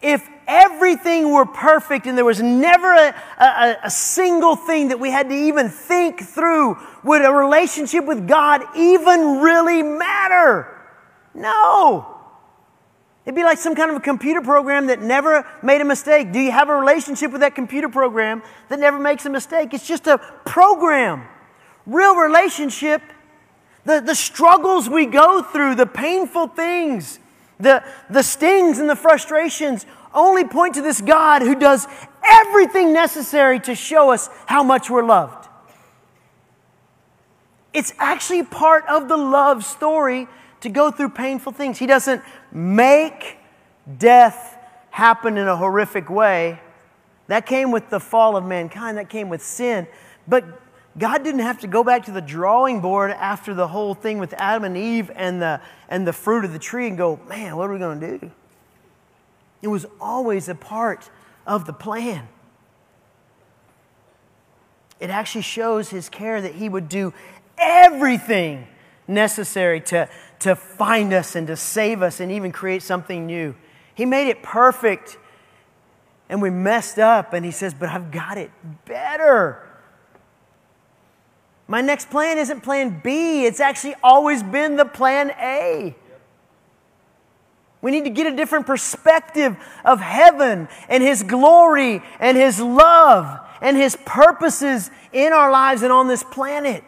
If 0.01 0.27
everything 0.47 1.33
were 1.33 1.47
perfect 1.47 2.07
and 2.07 2.17
there 2.17 2.25
was 2.25 2.43
never 2.43 2.93
a, 2.93 3.15
a, 3.39 3.77
a, 3.85 3.91
single 3.91 4.57
thing 4.57 4.89
that 4.89 5.01
we 5.01 5.11
had 5.11 5.29
to 5.31 5.35
even 5.35 5.69
think 5.69 6.21
through, 6.21 6.77
would 7.03 7.25
a 7.25 7.33
relationship 7.33 8.05
with 8.05 8.29
God 8.29 8.63
even 8.77 9.41
really 9.41 9.83
matter? 9.83 10.69
No. 11.35 12.15
It'd 13.25 13.35
be 13.35 13.45
like 13.45 13.59
some 13.59 13.75
kind 13.75 13.91
of 13.91 13.97
a 13.97 14.01
computer 14.01 14.43
program 14.43 14.87
that 14.89 15.01
never 15.01 15.47
made 15.63 15.81
a 15.81 15.85
mistake. 15.85 16.33
Do 16.33 16.39
you 16.39 16.51
have 16.51 16.69
a 16.69 16.75
relationship 16.75 17.33
with 17.33 17.41
that 17.41 17.55
computer 17.55 17.89
program 17.89 18.43
that 18.69 18.79
never 18.79 18.99
makes 18.99 19.25
a 19.25 19.31
mistake? 19.31 19.73
It's 19.73 19.87
just 19.87 20.07
a 20.07 20.19
program. 20.45 21.27
Real 21.87 22.17
relationship, 22.17 23.03
the, 23.85 24.01
the 24.01 24.15
struggles 24.15 24.89
we 24.89 25.07
go 25.07 25.43
through, 25.43 25.75
the 25.75 25.87
painful 25.87 26.49
things, 26.49 27.19
the, 27.59 27.85
the 28.11 28.23
stings 28.23 28.79
and 28.79 28.89
the 28.89 28.97
frustrations 28.97 29.87
only 30.15 30.45
point 30.45 30.75
to 30.75 30.83
this 30.83 31.01
God 31.01 31.43
who 31.43 31.55
does 31.55 31.87
everything 32.25 32.93
necessary 32.93 33.61
to 33.61 33.75
show 33.75 34.11
us 34.11 34.31
how 34.47 34.63
much 34.63 34.89
we're 34.89 35.05
loved. 35.05 35.49
It's 37.73 37.93
actually 37.99 38.45
part 38.45 38.87
of 38.89 39.09
the 39.09 39.17
love 39.17 39.65
story 39.65 40.29
to 40.61 40.69
go 40.69 40.91
through 40.91 41.11
painful 41.11 41.53
things. 41.53 41.79
He 41.79 41.87
doesn't 41.87 42.23
make 42.53 43.37
death 43.99 44.57
happen 44.91 45.37
in 45.37 45.49
a 45.49 45.57
horrific 45.57 46.09
way. 46.09 46.61
That 47.27 47.47
came 47.47 47.73
with 47.73 47.91
the 47.91 47.99
fall 48.01 48.37
of 48.37 48.45
mankind, 48.45 48.97
that 48.97 49.09
came 49.09 49.29
with 49.29 49.43
sin. 49.43 49.89
But 50.29 50.45
God 50.97 51.25
didn't 51.25 51.41
have 51.41 51.61
to 51.61 51.67
go 51.67 51.83
back 51.83 52.05
to 52.05 52.13
the 52.13 52.21
drawing 52.21 52.81
board 52.81 53.11
after 53.11 53.53
the 53.53 53.67
whole 53.67 53.95
thing 53.95 54.19
with 54.19 54.33
Adam 54.35 54.65
and 54.65 54.77
Eve 54.77 55.11
and 55.15 55.43
the, 55.43 55.61
and 55.89 56.07
the 56.07 56.13
fruit 56.13 56.45
of 56.45 56.53
the 56.53 56.59
tree 56.59 56.87
and 56.87 56.97
go, 56.97 57.19
man, 57.29 57.57
what 57.57 57.69
are 57.69 57.73
we 57.73 57.79
going 57.79 58.01
to 58.01 58.19
do? 58.19 58.31
It 59.61 59.69
was 59.69 59.87
always 60.01 60.49
a 60.49 60.55
part 60.55 61.11
of 61.47 61.67
the 61.67 61.73
plan. 61.73 62.29
It 65.01 65.11
actually 65.11 65.43
shows 65.43 65.91
his 65.91 66.09
care 66.09 66.41
that 66.41 66.55
he 66.55 66.69
would 66.69 66.89
do 66.89 67.13
everything 67.59 68.69
necessary 69.09 69.81
to, 69.81 70.09
to 70.41 70.55
find 70.55 71.13
us 71.13 71.35
and 71.35 71.47
to 71.49 71.57
save 71.57 72.03
us 72.03 72.21
and 72.21 72.31
even 72.31 72.53
create 72.53 72.83
something 72.83 73.27
new. 73.27 73.55
He 73.95 74.05
made 74.05 74.29
it 74.29 74.43
perfect 74.43 75.19
and 76.29 76.41
we 76.41 76.51
messed 76.51 76.99
up, 76.99 77.33
and 77.33 77.45
he 77.45 77.51
says, 77.51 77.75
But 77.75 77.91
I've 77.91 78.11
got 78.11 78.39
it 78.39 78.51
better. 78.87 79.69
My 81.67 81.81
next 81.81 82.11
plan 82.11 82.39
isn't 82.39 82.61
plan 82.63 83.01
B, 83.03 83.47
it's 83.47 83.61
actually 83.61 83.95
always 84.03 84.43
been 84.43 84.77
the 84.77 84.85
plan 84.85 85.31
A. 85.39 85.95
We 87.81 87.91
need 87.91 88.05
to 88.05 88.11
get 88.11 88.27
a 88.27 88.35
different 88.35 88.67
perspective 88.67 89.57
of 89.85 90.01
heaven 90.01 90.69
and 90.89 91.03
His 91.03 91.23
glory 91.23 92.03
and 92.19 92.37
His 92.37 92.59
love 92.59 93.41
and 93.61 93.77
His 93.77 93.97
purposes 94.07 94.91
in 95.13 95.33
our 95.33 95.51
lives 95.51 95.83
and 95.83 95.93
on 95.93 96.09
this 96.09 96.23
planet. 96.23 96.83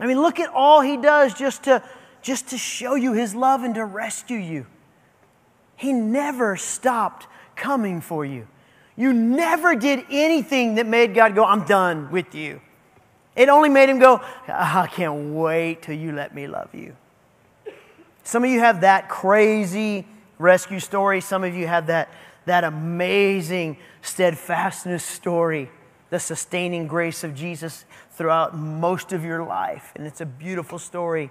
I 0.00 0.06
mean, 0.06 0.20
look 0.20 0.40
at 0.40 0.48
all 0.48 0.80
He 0.80 0.96
does 0.96 1.34
just 1.34 1.64
to, 1.64 1.84
just 2.20 2.48
to 2.48 2.58
show 2.58 2.96
you 2.96 3.12
His 3.12 3.34
love 3.34 3.62
and 3.62 3.76
to 3.76 3.84
rescue 3.84 4.38
you. 4.38 4.66
He 5.76 5.92
never 5.92 6.56
stopped 6.56 7.28
coming 7.54 8.00
for 8.00 8.24
you. 8.24 8.48
You 8.96 9.12
never 9.12 9.74
did 9.74 10.04
anything 10.10 10.74
that 10.74 10.86
made 10.86 11.14
God 11.14 11.34
go, 11.34 11.44
I'm 11.44 11.64
done 11.64 12.10
with 12.10 12.34
you. 12.34 12.60
It 13.34 13.48
only 13.48 13.70
made 13.70 13.88
him 13.88 13.98
go, 13.98 14.20
ah, 14.48 14.82
I 14.82 14.86
can't 14.86 15.34
wait 15.34 15.82
till 15.82 15.96
you 15.96 16.12
let 16.12 16.34
me 16.34 16.46
love 16.46 16.74
you. 16.74 16.94
Some 18.24 18.44
of 18.44 18.50
you 18.50 18.60
have 18.60 18.82
that 18.82 19.08
crazy 19.08 20.06
rescue 20.38 20.80
story. 20.80 21.20
Some 21.20 21.42
of 21.42 21.54
you 21.54 21.66
have 21.66 21.86
that, 21.86 22.10
that 22.44 22.64
amazing 22.64 23.78
steadfastness 24.02 25.04
story, 25.04 25.70
the 26.10 26.20
sustaining 26.20 26.86
grace 26.86 27.24
of 27.24 27.34
Jesus 27.34 27.86
throughout 28.10 28.54
most 28.54 29.12
of 29.12 29.24
your 29.24 29.42
life. 29.42 29.92
And 29.96 30.06
it's 30.06 30.20
a 30.20 30.26
beautiful 30.26 30.78
story. 30.78 31.30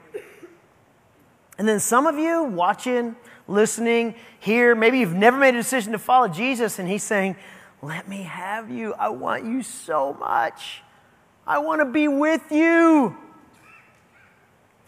And 1.58 1.68
then 1.68 1.80
some 1.80 2.08
of 2.08 2.18
you 2.18 2.44
watching, 2.44 3.16
listening, 3.52 4.16
here, 4.40 4.74
maybe 4.76 5.00
you've 5.00 5.14
never 5.14 5.38
made 5.38 5.54
a 5.54 5.58
decision 5.58 5.92
to 5.92 6.00
follow 6.00 6.28
Jesus, 6.28 6.80
and 6.80 6.88
He's 6.88 7.04
saying, 7.04 7.36
Let 7.82 8.08
me 8.08 8.24
have 8.24 8.70
you. 8.70 8.94
I 8.94 9.10
want 9.10 9.46
you 9.46 9.62
so 9.64 10.14
much. 10.14 10.82
I 11.46 11.60
want 11.60 11.82
to 11.82 11.86
be 11.86 12.08
with 12.08 12.52
you. 12.52 13.16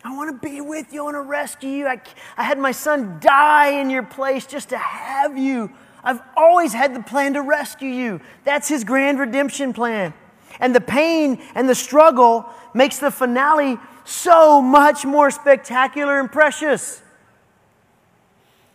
I 0.03 0.15
want 0.15 0.41
to 0.41 0.49
be 0.49 0.59
with 0.59 0.91
you. 0.91 1.01
I 1.01 1.03
want 1.03 1.15
to 1.15 1.21
rescue 1.21 1.69
you. 1.69 1.87
I, 1.87 2.01
I 2.37 2.43
had 2.43 2.57
my 2.59 2.71
son 2.71 3.19
die 3.21 3.79
in 3.79 3.89
your 3.89 4.03
place 4.03 4.45
just 4.45 4.69
to 4.69 4.77
have 4.77 5.37
you. 5.37 5.71
I've 6.03 6.21
always 6.35 6.73
had 6.73 6.93
the 6.93 7.01
plan 7.01 7.33
to 7.33 7.41
rescue 7.41 7.89
you. 7.89 8.21
That's 8.43 8.67
his 8.67 8.83
grand 8.83 9.19
redemption 9.19 9.71
plan. 9.71 10.13
And 10.59 10.75
the 10.75 10.81
pain 10.81 11.41
and 11.55 11.69
the 11.69 11.75
struggle 11.75 12.45
makes 12.73 12.99
the 12.99 13.11
finale 13.11 13.77
so 14.03 14.61
much 14.61 15.05
more 15.05 15.31
spectacular 15.31 16.19
and 16.19 16.31
precious. 16.31 17.02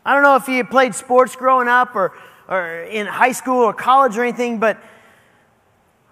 I 0.04 0.14
don't 0.14 0.22
know 0.22 0.36
if 0.36 0.48
you 0.48 0.64
played 0.64 0.94
sports 0.94 1.36
growing 1.36 1.68
up 1.68 1.94
or, 1.94 2.12
or 2.48 2.82
in 2.82 3.06
high 3.06 3.32
school 3.32 3.58
or 3.58 3.72
college 3.72 4.16
or 4.16 4.22
anything, 4.22 4.58
but 4.58 4.82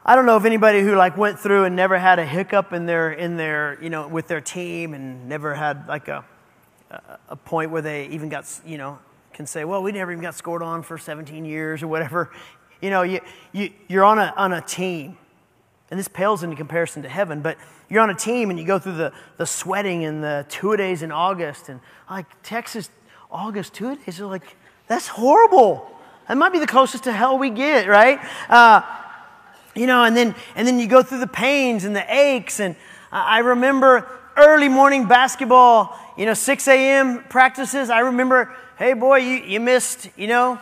I 0.05 0.15
don't 0.15 0.27
know 0.27 0.37
if 0.37 0.45
anybody 0.45 0.83
who 0.83 0.95
like 0.95 1.17
went 1.17 1.39
through 1.39 1.65
and 1.65 1.75
never 1.75 1.99
had 1.99 2.19
a 2.19 2.25
hiccup 2.25 2.73
in 2.73 2.87
their 2.87 3.11
in 3.11 3.37
their 3.37 3.77
you 3.83 3.91
know 3.91 4.07
with 4.07 4.29
their 4.29 4.41
team 4.41 4.95
and 4.95 5.29
never 5.29 5.55
had 5.55 5.89
like 5.89 6.07
a 6.07 6.25
a 7.29 7.35
point 7.35 7.73
where 7.73 7.83
they 7.83 8.07
even 8.07 8.29
got 8.29 8.49
you 8.65 8.79
know 8.79 9.01
can 9.33 9.47
say 9.47 9.65
well 9.65 9.83
we 9.83 9.91
never 9.91 10.13
even 10.13 10.23
got 10.23 10.37
scored 10.37 10.63
on 10.63 10.85
for 10.85 10.97
17 10.97 11.45
years 11.45 11.83
or 11.83 11.89
whatever. 11.89 12.31
You 12.81 12.91
know 12.91 13.03
you, 13.03 13.21
you 13.53 13.71
you're 13.89 14.05
on 14.05 14.19
a 14.19 14.33
on 14.37 14.53
a 14.53 14.61
team. 14.61 15.19
And 15.91 15.99
this 15.99 16.09
pales 16.09 16.43
into 16.43 16.55
comparison 16.55 17.03
to 17.03 17.09
heaven 17.09 17.41
but 17.41 17.59
you're 17.89 18.03
on 18.03 18.11
a 18.11 18.15
team 18.15 18.51
and 18.51 18.59
you 18.59 18.65
go 18.65 18.79
through 18.79 18.97
the, 18.97 19.13
the 19.39 19.47
sweating 19.47 20.05
and 20.05 20.23
the 20.23 20.45
two 20.49 20.77
days 20.77 21.03
in 21.03 21.11
August 21.11 21.69
and 21.69 21.81
like 22.09 22.27
Texas 22.43 22.91
August 23.37 23.75
two 23.75 23.97
days 23.97 24.19
are 24.21 24.27
like 24.27 24.57
that's 24.89 25.09
horrible. 25.09 25.91
That 26.27 26.39
might 26.39 26.53
be 26.53 26.59
the 26.59 26.67
closest 26.67 27.05
to 27.05 27.13
hell 27.13 27.39
we 27.39 27.51
get, 27.51 27.87
right? 27.87 28.19
Uh, 28.49 28.83
you 29.75 29.87
know, 29.87 30.05
and 30.05 30.17
then 30.17 30.35
and 30.55 30.67
then 30.67 30.79
you 30.79 30.87
go 30.87 31.03
through 31.03 31.21
the 31.21 31.27
pains 31.27 31.85
and 31.85 31.95
the 31.95 32.05
aches. 32.13 32.61
And 32.61 32.77
I 33.13 33.41
remember 33.41 34.09
early 34.37 34.69
morning 34.69 35.07
basketball, 35.07 35.99
you 36.17 36.25
know, 36.25 36.35
6 36.35 36.69
a.m. 36.69 37.25
practices. 37.25 37.91
I 37.91 38.01
remember, 38.01 38.55
hey 38.79 38.95
boy, 38.95 39.19
you, 39.19 39.45
you 39.45 39.61
missed, 39.61 40.09
you 40.17 40.29
know, 40.29 40.59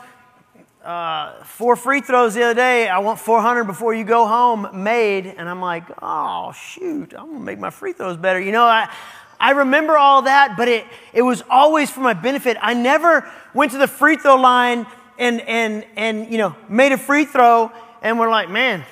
uh, 0.85 1.43
four 1.45 1.77
free 1.77 2.01
throws 2.01 2.35
the 2.35 2.43
other 2.43 2.55
day. 2.55 2.89
I 2.89 2.99
want 2.99 3.19
400 3.19 3.65
before 3.65 3.95
you 3.95 4.05
go 4.05 4.27
home 4.27 4.83
made. 4.85 5.27
And 5.27 5.49
I'm 5.49 5.61
like, 5.61 5.85
oh, 6.03 6.53
shoot, 6.53 7.15
I'm 7.17 7.27
going 7.27 7.39
to 7.39 7.45
make 7.45 7.59
my 7.59 7.71
free 7.71 7.93
throws 7.93 8.17
better. 8.17 8.41
You 8.41 8.53
know, 8.53 8.65
I, 8.65 8.93
I 9.41 9.51
remember 9.51 9.97
all 9.97 10.23
that, 10.23 10.57
but 10.57 10.69
it, 10.69 10.87
it 11.13 11.23
was 11.23 11.43
always 11.51 11.91
for 11.91 12.01
my 12.01 12.15
benefit. 12.15 12.57
I 12.61 12.75
never 12.75 13.31
went 13.53 13.73
to 13.73 13.79
the 13.79 13.89
free 13.89 14.17
throw 14.17 14.37
line 14.37 14.87
and, 15.19 15.41
and, 15.43 15.87
and 15.97 16.31
you 16.31 16.39
know, 16.39 16.57
made 16.69 16.93
a 16.93 16.99
free 16.99 17.25
throw 17.25 17.71
and 18.03 18.19
we're 18.19 18.31
like, 18.31 18.51
man, 18.51 18.85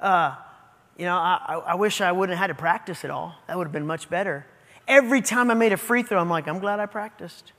uh, 0.00 0.34
you 0.96 1.04
know, 1.04 1.16
I, 1.16 1.62
I 1.66 1.74
wish 1.74 2.00
I 2.00 2.12
wouldn't 2.12 2.38
have 2.38 2.50
had 2.50 2.54
to 2.54 2.60
practice 2.60 3.04
at 3.04 3.10
all. 3.10 3.34
That 3.46 3.56
would 3.56 3.66
have 3.66 3.72
been 3.72 3.86
much 3.86 4.10
better. 4.10 4.46
Every 4.86 5.22
time 5.22 5.50
I 5.50 5.54
made 5.54 5.72
a 5.72 5.76
free 5.76 6.02
throw, 6.02 6.20
I'm 6.20 6.28
like, 6.28 6.46
I'm 6.46 6.58
glad 6.58 6.78
I 6.80 6.86
practiced. 6.86 7.52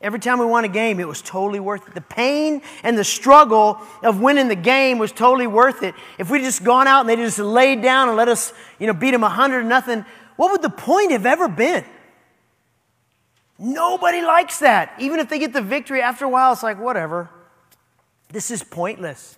Every 0.00 0.20
time 0.20 0.38
we 0.38 0.46
won 0.46 0.64
a 0.64 0.68
game, 0.68 1.00
it 1.00 1.08
was 1.08 1.20
totally 1.20 1.58
worth 1.58 1.88
it. 1.88 1.94
The 1.94 2.00
pain 2.00 2.62
and 2.84 2.96
the 2.96 3.02
struggle 3.02 3.80
of 4.02 4.20
winning 4.20 4.46
the 4.46 4.54
game 4.54 4.98
was 4.98 5.10
totally 5.10 5.48
worth 5.48 5.82
it. 5.82 5.92
If 6.18 6.30
we 6.30 6.38
just 6.38 6.62
gone 6.62 6.86
out 6.86 7.00
and 7.00 7.08
they 7.08 7.16
just 7.16 7.40
laid 7.40 7.82
down 7.82 8.08
and 8.08 8.16
let 8.16 8.28
us, 8.28 8.52
you 8.78 8.86
know, 8.86 8.92
beat 8.92 9.10
them 9.10 9.22
100 9.22 9.64
nothing, 9.64 10.04
what 10.38 10.52
would 10.52 10.62
the 10.62 10.70
point 10.70 11.10
have 11.10 11.26
ever 11.26 11.48
been? 11.48 11.84
Nobody 13.58 14.22
likes 14.22 14.60
that. 14.60 14.94
Even 15.00 15.18
if 15.18 15.28
they 15.28 15.40
get 15.40 15.52
the 15.52 15.60
victory 15.60 16.00
after 16.00 16.24
a 16.24 16.28
while, 16.28 16.52
it's 16.52 16.62
like, 16.62 16.78
whatever. 16.78 17.28
This 18.30 18.52
is 18.52 18.62
pointless. 18.62 19.36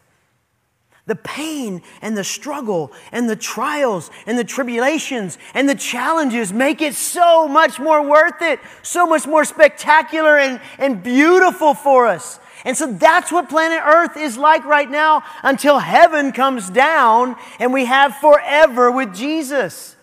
the 1.10 1.16
pain 1.16 1.82
and 2.02 2.16
the 2.16 2.22
struggle 2.22 2.92
and 3.10 3.28
the 3.28 3.34
trials 3.34 4.12
and 4.26 4.38
the 4.38 4.44
tribulations 4.44 5.38
and 5.54 5.68
the 5.68 5.74
challenges 5.74 6.52
make 6.52 6.80
it 6.80 6.94
so 6.94 7.48
much 7.48 7.80
more 7.80 8.00
worth 8.08 8.40
it, 8.42 8.60
so 8.82 9.06
much 9.06 9.26
more 9.26 9.44
spectacular 9.44 10.38
and, 10.38 10.60
and 10.78 11.02
beautiful 11.02 11.74
for 11.74 12.06
us. 12.06 12.38
And 12.64 12.76
so 12.76 12.92
that's 12.92 13.32
what 13.32 13.48
planet 13.48 13.80
Earth 13.84 14.16
is 14.16 14.38
like 14.38 14.64
right 14.64 14.88
now 14.88 15.24
until 15.42 15.80
heaven 15.80 16.30
comes 16.30 16.70
down 16.70 17.34
and 17.58 17.72
we 17.72 17.86
have 17.86 18.14
forever 18.16 18.92
with 18.92 19.12
Jesus. 19.12 19.96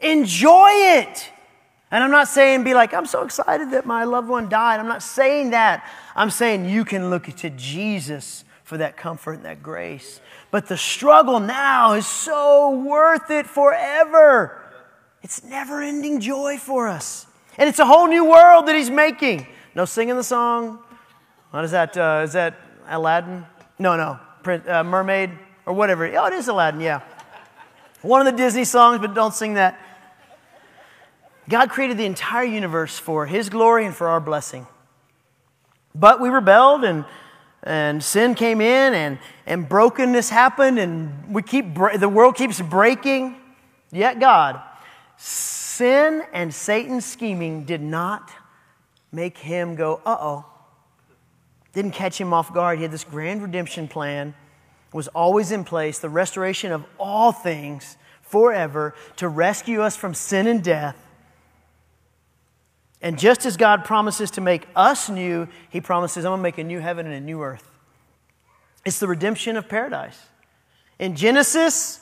Enjoy 0.00 0.68
it. 0.70 1.30
And 1.90 2.04
I'm 2.04 2.10
not 2.10 2.28
saying 2.28 2.64
be 2.64 2.74
like, 2.74 2.92
I'm 2.92 3.06
so 3.06 3.22
excited 3.22 3.70
that 3.70 3.86
my 3.86 4.04
loved 4.04 4.28
one 4.28 4.48
died. 4.48 4.78
I'm 4.78 4.88
not 4.88 5.02
saying 5.02 5.50
that. 5.50 5.88
I'm 6.14 6.30
saying 6.30 6.68
you 6.68 6.84
can 6.84 7.10
look 7.10 7.24
to 7.24 7.50
Jesus 7.50 8.44
for 8.64 8.76
that 8.76 8.96
comfort 8.96 9.34
and 9.34 9.44
that 9.46 9.62
grace. 9.62 10.20
But 10.50 10.68
the 10.68 10.76
struggle 10.76 11.40
now 11.40 11.94
is 11.94 12.06
so 12.06 12.70
worth 12.70 13.30
it 13.30 13.46
forever. 13.46 14.62
It's 15.22 15.42
never 15.42 15.80
ending 15.82 16.20
joy 16.20 16.58
for 16.58 16.88
us. 16.88 17.26
And 17.56 17.68
it's 17.68 17.78
a 17.78 17.86
whole 17.86 18.06
new 18.06 18.24
world 18.24 18.66
that 18.66 18.76
he's 18.76 18.90
making. 18.90 19.46
No 19.74 19.84
singing 19.84 20.16
the 20.16 20.22
song. 20.22 20.78
What 21.50 21.64
is 21.64 21.70
that? 21.70 21.96
Uh, 21.96 22.22
is 22.24 22.34
that 22.34 22.54
Aladdin? 22.88 23.46
No, 23.78 23.96
no. 23.96 24.20
uh, 24.46 24.84
Mermaid 24.84 25.30
or 25.66 25.72
whatever. 25.72 26.06
Oh, 26.18 26.26
it 26.26 26.34
is 26.34 26.48
Aladdin, 26.48 26.80
yeah. 26.80 27.00
One 28.02 28.26
of 28.26 28.32
the 28.32 28.36
Disney 28.36 28.64
songs, 28.64 29.00
but 29.00 29.14
don't 29.14 29.34
sing 29.34 29.54
that. 29.54 29.78
God 31.48 31.70
created 31.70 31.96
the 31.96 32.04
entire 32.04 32.44
universe 32.44 32.98
for 32.98 33.26
his 33.26 33.48
glory 33.48 33.86
and 33.86 33.94
for 33.94 34.08
our 34.08 34.20
blessing. 34.20 34.66
But 35.94 36.20
we 36.20 36.28
rebelled 36.28 36.84
and 36.84 37.04
and 37.62 38.02
sin 38.02 38.34
came 38.34 38.60
in 38.60 38.94
and, 38.94 39.18
and 39.46 39.68
brokenness 39.68 40.30
happened 40.30 40.78
and 40.78 41.34
we 41.34 41.42
keep 41.42 41.74
the 41.98 42.08
world 42.08 42.36
keeps 42.36 42.60
breaking 42.60 43.36
yet 43.90 44.20
god 44.20 44.62
sin 45.16 46.22
and 46.32 46.54
satan's 46.54 47.04
scheming 47.04 47.64
did 47.64 47.80
not 47.82 48.30
make 49.10 49.36
him 49.38 49.74
go 49.74 50.00
uh-oh 50.06 50.44
didn't 51.72 51.92
catch 51.92 52.20
him 52.20 52.32
off 52.32 52.52
guard 52.54 52.78
he 52.78 52.82
had 52.82 52.92
this 52.92 53.04
grand 53.04 53.42
redemption 53.42 53.88
plan 53.88 54.34
was 54.92 55.08
always 55.08 55.52
in 55.52 55.64
place 55.64 55.98
the 55.98 56.08
restoration 56.08 56.72
of 56.72 56.84
all 56.98 57.32
things 57.32 57.96
forever 58.22 58.94
to 59.16 59.28
rescue 59.28 59.80
us 59.80 59.96
from 59.96 60.14
sin 60.14 60.46
and 60.46 60.62
death 60.62 61.08
and 63.00 63.18
just 63.18 63.46
as 63.46 63.56
God 63.56 63.84
promises 63.84 64.30
to 64.32 64.40
make 64.40 64.66
us 64.74 65.08
new, 65.08 65.48
He 65.70 65.80
promises, 65.80 66.24
I'm 66.24 66.30
going 66.30 66.40
to 66.40 66.42
make 66.42 66.58
a 66.58 66.64
new 66.64 66.80
heaven 66.80 67.06
and 67.06 67.14
a 67.14 67.20
new 67.20 67.42
earth. 67.42 67.70
It's 68.84 68.98
the 68.98 69.06
redemption 69.06 69.56
of 69.56 69.68
paradise. 69.68 70.18
In 70.98 71.14
Genesis, 71.14 72.00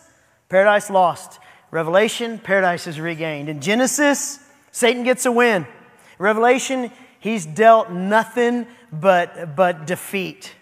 paradise 0.49 0.89
lost. 0.89 1.39
Revelation, 1.71 2.39
paradise 2.39 2.87
is 2.87 2.99
regained. 2.99 3.49
In 3.49 3.61
Genesis, 3.61 4.39
Satan 4.71 5.03
gets 5.03 5.27
a 5.27 5.33
win. 5.33 5.67
Revelation, 6.19 6.91
he's 7.21 7.45
dealt 7.45 7.91
nothing 7.91 8.67
but, 8.91 9.55
but 9.55 9.87
defeat. 9.87 10.55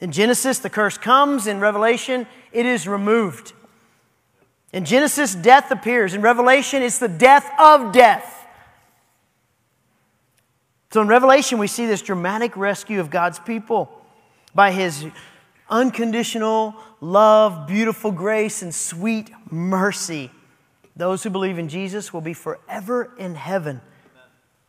In 0.00 0.12
Genesis, 0.12 0.58
the 0.58 0.70
curse 0.70 0.98
comes. 0.98 1.46
In 1.46 1.60
Revelation, 1.60 2.26
it 2.52 2.66
is 2.66 2.86
removed. 2.86 3.52
In 4.72 4.84
Genesis, 4.84 5.34
death 5.34 5.70
appears. 5.70 6.12
In 6.12 6.20
Revelation, 6.20 6.82
it's 6.82 6.98
the 6.98 7.08
death 7.08 7.50
of 7.58 7.92
death. 7.92 8.46
So 10.92 11.00
in 11.00 11.08
Revelation, 11.08 11.58
we 11.58 11.66
see 11.66 11.86
this 11.86 12.02
dramatic 12.02 12.56
rescue 12.56 13.00
of 13.00 13.10
God's 13.10 13.38
people 13.38 13.90
by 14.54 14.70
his 14.70 15.06
unconditional 15.68 16.74
love, 17.00 17.66
beautiful 17.66 18.10
grace, 18.10 18.62
and 18.62 18.74
sweet 18.74 19.30
mercy. 19.50 20.30
Those 20.94 21.22
who 21.22 21.30
believe 21.30 21.58
in 21.58 21.68
Jesus 21.68 22.12
will 22.12 22.20
be 22.20 22.32
forever 22.32 23.12
in 23.18 23.34
heaven. 23.34 23.80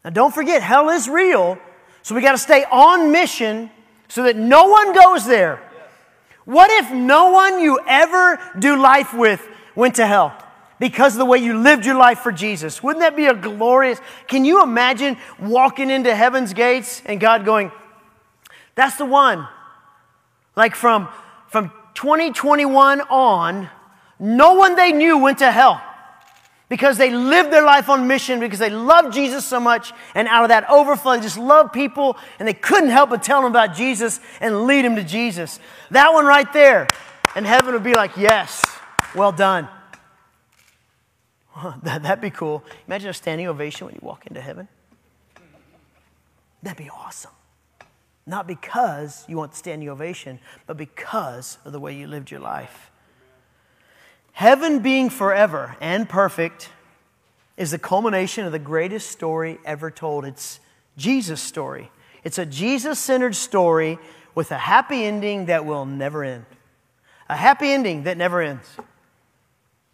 Now, 0.04 0.10
don't 0.10 0.34
forget, 0.34 0.62
hell 0.62 0.90
is 0.90 1.08
real, 1.08 1.58
so 2.02 2.16
we 2.16 2.22
got 2.22 2.32
to 2.34 2.38
stay 2.38 2.66
on 2.72 3.12
mission 3.12 3.70
so 4.08 4.24
that 4.24 4.36
no 4.36 4.68
one 4.68 4.94
goes 4.94 5.26
there. 5.26 5.62
What 6.46 6.72
if 6.72 6.92
no 6.92 7.32
one 7.32 7.60
you 7.62 7.80
ever 7.88 8.40
do 8.58 8.82
life 8.82 9.14
with 9.14 9.46
went 9.76 9.96
to 9.96 10.08
hell? 10.08 10.36
because 10.80 11.16
of 11.16 11.20
the 11.20 11.26
way 11.26 11.40
you 11.40 11.58
lived 11.58 11.86
your 11.86 11.96
life 11.96 12.20
for 12.20 12.32
Jesus. 12.32 12.84
Wouldn't 12.84 13.02
that 13.02 13.16
be 13.16 13.26
a 13.26 13.34
glorious? 13.34 14.00
Can 14.28 14.46
you 14.46 14.62
imagine 14.62 15.18
walking 15.40 15.90
into 15.90 16.14
heaven's 16.16 16.54
gates 16.54 17.02
and 17.06 17.20
God 17.20 17.46
going, 17.46 17.72
That's 18.76 18.98
the 18.98 19.06
one. 19.06 19.48
Like 20.56 20.76
from, 20.76 21.08
from 21.48 21.72
2021 21.94 23.02
on, 23.02 23.70
no 24.20 24.54
one 24.54 24.76
they 24.76 24.92
knew 24.92 25.18
went 25.18 25.40
to 25.40 25.52
hell 25.52 25.82
because 26.70 26.98
they 26.98 27.12
lived 27.12 27.52
their 27.52 27.64
life 27.64 27.90
on 27.90 28.08
mission 28.08 28.40
because 28.40 28.60
they 28.60 28.70
loved 28.70 29.14
Jesus 29.14 29.46
so 29.46 29.60
much 29.60 29.94
and 30.16 30.28
out 30.28 30.44
of 30.44 30.50
that 30.50 30.70
overflow 30.70 31.16
they 31.16 31.22
just 31.22 31.38
loved 31.38 31.72
people 31.72 32.18
and 32.40 32.48
they 32.48 32.54
couldn't 32.54 32.90
help 32.90 33.10
but 33.10 33.24
tell 33.24 33.42
them 33.42 33.50
about 33.50 33.76
Jesus 33.76 34.20
and 34.42 34.66
lead 34.66 34.84
them 34.84 34.96
to 34.96 35.04
Jesus. 35.04 35.60
That 35.92 36.14
one 36.14 36.26
right 36.26 36.52
there. 36.54 36.88
And 37.36 37.46
heaven 37.46 37.74
would 37.74 37.84
be 37.84 37.94
like, 37.94 38.18
yes, 38.18 38.64
well 39.16 39.32
done. 39.32 39.68
that, 41.84 42.04
that'd 42.04 42.22
be 42.22 42.30
cool. 42.30 42.64
Imagine 42.88 43.10
a 43.10 43.14
standing 43.14 43.48
ovation 43.48 43.86
when 43.86 43.96
you 43.96 44.02
walk 44.02 44.26
into 44.28 44.42
heaven. 44.42 44.68
That'd 46.64 46.78
be 46.78 46.90
awesome. 46.90 47.32
Not 48.26 48.46
because 48.48 49.24
you 49.30 49.38
want 49.38 49.52
the 49.52 49.58
standing 49.58 49.88
ovation, 49.88 50.40
but 50.66 50.76
because 50.76 51.60
of 51.64 51.72
the 51.72 51.80
way 51.80 51.96
you 51.96 52.08
lived 52.08 52.30
your 52.30 52.42
life. 52.42 52.92
Heaven 54.38 54.82
being 54.82 55.10
forever 55.10 55.76
and 55.82 56.08
perfect 56.08 56.70
is 57.58 57.72
the 57.72 57.80
culmination 57.80 58.46
of 58.46 58.52
the 58.52 58.60
greatest 58.60 59.10
story 59.10 59.58
ever 59.66 59.90
told. 59.90 60.26
It's 60.26 60.60
Jesus' 60.96 61.42
story. 61.42 61.90
It's 62.24 62.38
a 62.38 62.46
Jesus 62.46 63.00
centered 63.00 63.36
story 63.36 63.98
with 64.36 64.52
a 64.52 64.58
happy 64.60 65.06
ending 65.06 65.48
that 65.48 65.66
will 65.66 65.88
never 65.88 66.24
end. 66.24 66.46
A 67.28 67.36
happy 67.36 67.72
ending 67.72 68.04
that 68.04 68.16
never 68.16 68.40
ends. 68.40 68.68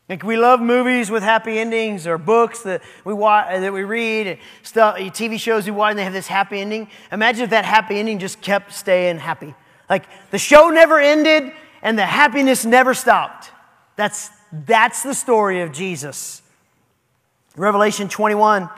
Like 0.09 0.23
we 0.23 0.35
love 0.35 0.59
movies 0.59 1.09
with 1.09 1.23
happy 1.23 1.57
endings 1.57 2.05
or 2.05 2.17
books 2.17 2.63
that 2.63 2.81
we 3.05 3.13
watch, 3.13 3.47
that 3.47 3.71
we 3.71 3.85
read, 3.85 4.27
and 4.27 4.39
stuff, 4.61 4.97
TV 4.97 5.39
shows 5.39 5.63
we 5.63 5.71
watch, 5.71 5.91
and 5.91 5.99
they 5.99 6.03
have 6.03 6.11
this 6.11 6.27
happy 6.27 6.59
ending. 6.59 6.89
Imagine 7.13 7.45
if 7.45 7.51
that 7.51 7.63
happy 7.63 7.97
ending 7.97 8.19
just 8.19 8.41
kept 8.41 8.73
staying 8.73 9.19
happy. 9.19 9.55
Like 9.89 10.03
the 10.31 10.37
show 10.37 10.67
never 10.67 10.99
ended 10.99 11.53
and 11.81 11.97
the 11.97 12.05
happiness 12.05 12.65
never 12.65 12.93
stopped. 12.93 13.51
That's, 13.95 14.29
that's 14.51 15.03
the 15.03 15.13
story 15.13 15.61
of 15.61 15.71
Jesus. 15.71 16.41
Revelation 17.55 18.09
21, 18.09 18.69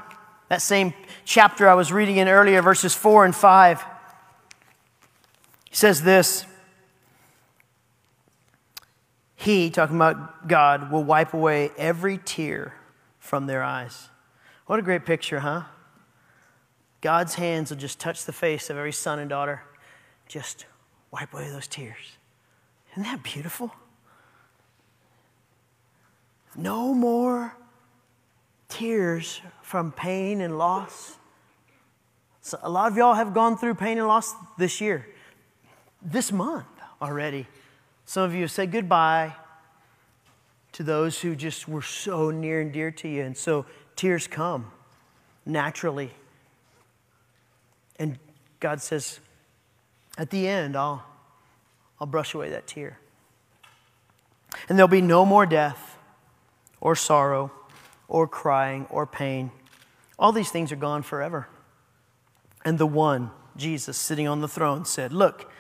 that 0.50 0.62
same 0.62 0.94
chapter 1.24 1.70
I 1.70 1.74
was 1.76 1.92
reading 1.92 2.18
in 2.18 2.28
earlier, 2.28 2.62
verses 2.62 2.94
4 2.94 3.26
and 3.26 3.36
5, 3.36 3.82
he 5.70 5.76
says 5.76 6.02
this. 6.02 6.46
He, 9.36 9.70
talking 9.70 9.96
about 9.96 10.48
God, 10.48 10.92
will 10.92 11.04
wipe 11.04 11.34
away 11.34 11.72
every 11.78 12.18
tear 12.18 12.74
from 13.20 13.48
their 13.48 13.64
eyes. 13.64 14.10
What 14.66 14.80
a 14.80 14.82
great 14.82 15.06
picture, 15.06 15.40
huh? 15.40 15.64
God's 17.02 17.36
hands 17.36 17.70
will 17.70 17.78
just 17.78 18.00
touch 18.00 18.26
the 18.26 18.34
face 18.34 18.70
of 18.70 18.78
every 18.78 18.92
son 18.92 19.20
and 19.20 19.30
daughter, 19.30 19.62
just 20.28 20.66
wipe 21.12 21.34
away 21.34 21.50
those 21.50 21.68
tears. 21.68 22.18
Isn't 22.94 23.04
that 23.04 23.22
beautiful? 23.22 23.72
No 26.56 26.94
more 26.94 27.56
tears 28.70 29.42
from 29.62 29.92
pain 29.92 30.42
and 30.42 30.58
loss. 30.58 31.18
So 32.42 32.58
a 32.62 32.70
lot 32.70 32.92
of 32.92 32.98
y'all 32.98 33.14
have 33.14 33.34
gone 33.34 33.58
through 33.58 33.76
pain 33.76 33.98
and 33.98 34.08
loss 34.08 34.34
this 34.58 34.80
year, 34.80 35.08
this 36.02 36.32
month 36.32 36.66
already. 37.02 37.48
Some 38.06 38.24
of 38.24 38.34
you 38.34 38.42
have 38.42 38.52
said 38.52 38.72
goodbye 38.72 39.34
to 40.74 40.84
those 40.84 41.22
who 41.22 41.36
just 41.36 41.68
were 41.68 41.82
so 41.82 42.32
near 42.32 42.62
and 42.62 42.72
dear 42.72 42.92
to 42.92 43.08
you. 43.08 43.24
And 43.24 43.36
so 43.36 43.66
tears 43.96 44.28
come 44.28 44.72
naturally. 45.46 46.12
And 47.98 48.20
God 48.60 48.82
says, 48.82 49.20
at 50.18 50.30
the 50.30 50.48
end, 50.48 50.76
I'll, 50.76 51.04
I'll 52.00 52.08
brush 52.08 52.34
away 52.34 52.50
that 52.50 52.68
tear. 52.68 53.00
And 54.70 54.78
there'll 54.78 54.88
be 54.88 55.02
no 55.02 55.26
more 55.26 55.46
death 55.46 55.85
or 56.86 56.96
sorrow 56.96 57.52
or 58.08 58.28
crying 58.28 58.86
or 58.92 59.08
pain. 59.08 59.50
All 60.20 60.32
these 60.32 60.52
things 60.52 60.72
are 60.72 60.76
gone 60.76 61.02
forever. 61.02 61.48
And 62.64 62.78
the 62.78 62.86
one, 62.86 63.32
Jesus, 63.58 63.98
sitting 63.98 64.28
on 64.28 64.40
the 64.42 64.48
throne, 64.48 64.86
said, 64.86 65.12
Look, 65.12 65.52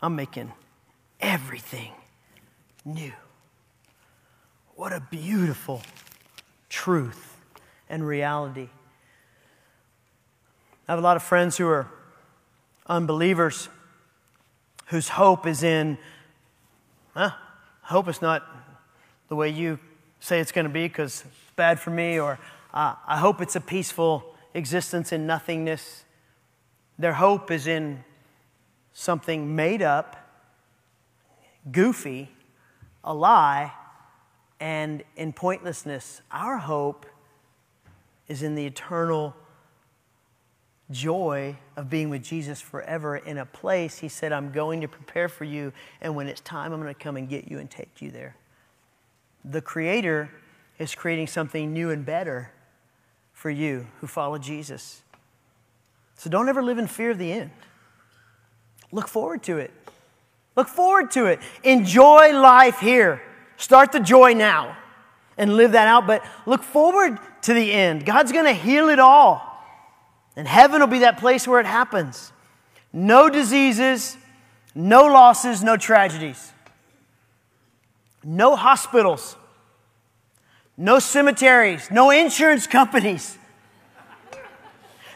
I'm 0.00 0.14
making 0.14 0.52
everything 1.18 1.90
new. 2.84 3.12
What 4.76 4.92
a 4.92 5.00
beautiful 5.10 5.82
truth 6.68 7.36
and 7.88 8.06
reality. 8.06 8.68
I 10.86 10.92
have 10.92 11.00
a 11.00 11.02
lot 11.02 11.16
of 11.16 11.24
friends 11.24 11.56
who 11.56 11.66
are 11.66 11.88
unbelievers 12.86 13.68
whose 14.86 15.08
hope 15.08 15.44
is 15.44 15.64
in 15.64 15.98
huh, 17.14 17.30
hope 17.82 18.06
is 18.06 18.22
not 18.22 18.44
the 19.26 19.34
way 19.34 19.48
you 19.48 19.80
say 20.20 20.38
it's 20.38 20.52
going 20.52 20.66
to 20.66 20.72
be 20.72 20.86
because 20.86 21.24
it's 21.26 21.52
bad 21.56 21.80
for 21.80 21.90
me, 21.90 22.20
or 22.20 22.38
uh, 22.72 22.94
I 23.06 23.18
hope 23.18 23.40
it's 23.40 23.56
a 23.56 23.60
peaceful 23.60 24.34
existence 24.54 25.12
in 25.12 25.26
nothingness. 25.26 26.04
Their 26.98 27.14
hope 27.14 27.50
is 27.50 27.66
in 27.66 28.04
something 28.92 29.56
made 29.56 29.82
up, 29.82 30.16
goofy, 31.72 32.30
a 33.02 33.14
lie, 33.14 33.72
and 34.60 35.02
in 35.16 35.32
pointlessness. 35.32 36.20
Our 36.30 36.58
hope 36.58 37.06
is 38.28 38.42
in 38.42 38.54
the 38.54 38.66
eternal 38.66 39.34
joy 40.90 41.56
of 41.76 41.88
being 41.88 42.10
with 42.10 42.22
Jesus 42.22 42.60
forever 42.60 43.16
in 43.16 43.38
a 43.38 43.46
place 43.46 43.98
He 43.98 44.08
said, 44.08 44.32
I'm 44.32 44.52
going 44.52 44.80
to 44.80 44.88
prepare 44.88 45.28
for 45.28 45.44
you, 45.44 45.72
and 46.00 46.14
when 46.14 46.26
it's 46.28 46.40
time, 46.40 46.72
I'm 46.72 46.80
going 46.80 46.94
to 46.94 47.00
come 47.00 47.16
and 47.16 47.28
get 47.28 47.48
you 47.48 47.58
and 47.58 47.70
take 47.70 48.02
you 48.02 48.10
there. 48.10 48.36
The 49.44 49.60
Creator 49.60 50.30
is 50.78 50.94
creating 50.94 51.26
something 51.26 51.72
new 51.72 51.90
and 51.90 52.04
better 52.04 52.52
for 53.32 53.50
you 53.50 53.86
who 54.00 54.06
follow 54.06 54.38
Jesus. 54.38 55.02
So 56.16 56.28
don't 56.28 56.48
ever 56.48 56.62
live 56.62 56.78
in 56.78 56.86
fear 56.86 57.10
of 57.10 57.18
the 57.18 57.32
end. 57.32 57.50
Look 58.92 59.08
forward 59.08 59.42
to 59.44 59.58
it. 59.58 59.72
Look 60.56 60.68
forward 60.68 61.10
to 61.12 61.26
it. 61.26 61.40
Enjoy 61.62 62.38
life 62.38 62.80
here. 62.80 63.22
Start 63.56 63.92
the 63.92 64.00
joy 64.00 64.34
now 64.34 64.76
and 65.38 65.56
live 65.56 65.72
that 65.72 65.88
out, 65.88 66.06
but 66.06 66.24
look 66.44 66.62
forward 66.62 67.18
to 67.42 67.54
the 67.54 67.72
end. 67.72 68.04
God's 68.04 68.32
going 68.32 68.44
to 68.44 68.52
heal 68.52 68.88
it 68.88 68.98
all. 68.98 69.46
And 70.36 70.46
heaven 70.46 70.80
will 70.80 70.86
be 70.86 71.00
that 71.00 71.18
place 71.18 71.48
where 71.48 71.60
it 71.60 71.66
happens. 71.66 72.32
No 72.92 73.30
diseases, 73.30 74.16
no 74.74 75.04
losses, 75.04 75.62
no 75.62 75.76
tragedies. 75.76 76.52
No 78.22 78.54
hospitals, 78.56 79.36
no 80.76 80.98
cemeteries, 80.98 81.90
no 81.90 82.10
insurance 82.10 82.66
companies, 82.66 83.38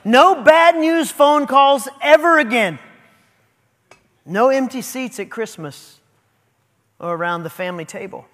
no 0.04 0.42
bad 0.42 0.76
news 0.76 1.10
phone 1.10 1.46
calls 1.46 1.88
ever 2.00 2.38
again, 2.38 2.78
no 4.24 4.48
empty 4.48 4.80
seats 4.80 5.20
at 5.20 5.30
Christmas 5.30 6.00
or 6.98 7.14
around 7.14 7.42
the 7.42 7.50
family 7.50 7.84
table. 7.84 8.26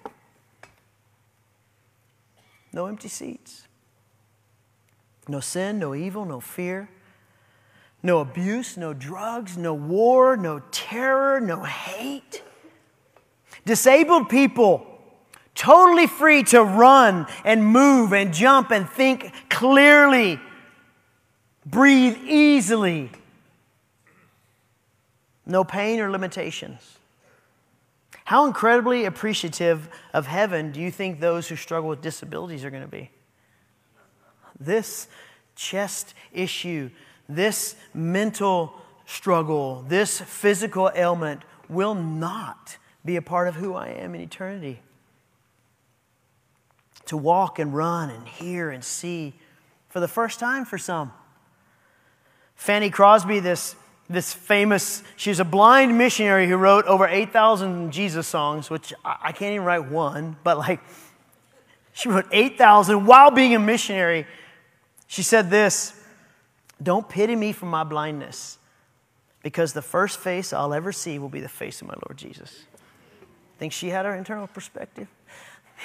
No 2.73 2.85
empty 2.85 3.09
seats. 3.09 3.67
No 5.27 5.39
sin, 5.39 5.79
no 5.79 5.93
evil, 5.93 6.25
no 6.25 6.39
fear, 6.39 6.89
no 8.01 8.19
abuse, 8.19 8.77
no 8.77 8.93
drugs, 8.93 9.57
no 9.57 9.73
war, 9.73 10.35
no 10.35 10.59
terror, 10.71 11.39
no 11.39 11.63
hate. 11.63 12.41
Disabled 13.65 14.29
people, 14.29 14.85
totally 15.55 16.07
free 16.07 16.43
to 16.43 16.63
run 16.63 17.27
and 17.45 17.65
move 17.65 18.13
and 18.13 18.33
jump 18.33 18.71
and 18.71 18.89
think 18.89 19.31
clearly, 19.49 20.39
breathe 21.65 22.17
easily. 22.25 23.11
No 25.45 25.63
pain 25.63 25.99
or 25.99 26.09
limitations. 26.09 26.97
How 28.25 28.45
incredibly 28.45 29.05
appreciative 29.05 29.89
of 30.13 30.25
heaven 30.25 30.71
do 30.71 30.79
you 30.79 30.89
think 30.89 31.19
those 31.19 31.49
who 31.49 31.55
struggle 31.55 31.89
with 31.89 32.01
disabilities 32.01 32.63
are 32.63 32.69
going 32.69 32.83
to 32.83 32.87
be? 32.87 33.11
This 34.59 35.07
chest 35.55 36.13
issue, 36.31 36.91
this 37.27 37.75
mental 37.93 38.73
struggle, 39.05 39.83
this 39.87 40.21
physical 40.21 40.91
ailment 40.95 41.41
will 41.67 41.95
not 41.95 42.77
be 43.03 43.15
a 43.15 43.21
part 43.21 43.47
of 43.47 43.55
who 43.55 43.73
I 43.73 43.89
am 43.89 44.15
in 44.15 44.21
eternity. 44.21 44.81
To 47.05 47.17
walk 47.17 47.59
and 47.59 47.73
run 47.73 48.09
and 48.09 48.27
hear 48.27 48.69
and 48.69 48.83
see 48.83 49.33
for 49.89 49.99
the 49.99 50.07
first 50.07 50.39
time 50.39 50.65
for 50.65 50.77
some. 50.77 51.11
Fanny 52.55 52.89
Crosby, 52.89 53.39
this, 53.39 53.75
this 54.09 54.33
famous, 54.33 55.03
she's 55.15 55.39
a 55.39 55.45
blind 55.45 55.97
missionary 55.97 56.47
who 56.47 56.57
wrote 56.57 56.85
over 56.85 57.07
8,000 57.07 57.91
Jesus 57.91 58.27
songs, 58.27 58.69
which 58.69 58.93
I, 59.03 59.17
I 59.23 59.31
can't 59.31 59.53
even 59.53 59.65
write 59.65 59.89
one, 59.89 60.37
but 60.43 60.57
like, 60.57 60.79
she 61.93 62.07
wrote 62.07 62.27
8,000 62.31 63.05
while 63.05 63.31
being 63.31 63.55
a 63.55 63.59
missionary. 63.59 64.25
She 65.07 65.23
said 65.23 65.49
this 65.49 65.99
Don't 66.81 67.09
pity 67.09 67.35
me 67.35 67.51
for 67.51 67.65
my 67.65 67.83
blindness, 67.83 68.57
because 69.43 69.73
the 69.73 69.81
first 69.81 70.19
face 70.19 70.53
I'll 70.53 70.73
ever 70.73 70.91
see 70.91 71.19
will 71.19 71.29
be 71.29 71.41
the 71.41 71.49
face 71.49 71.81
of 71.81 71.87
my 71.87 71.95
Lord 72.07 72.17
Jesus. 72.17 72.63
Think 73.61 73.73
she 73.73 73.89
had 73.89 74.05
her 74.05 74.15
internal 74.15 74.47
perspective? 74.47 75.07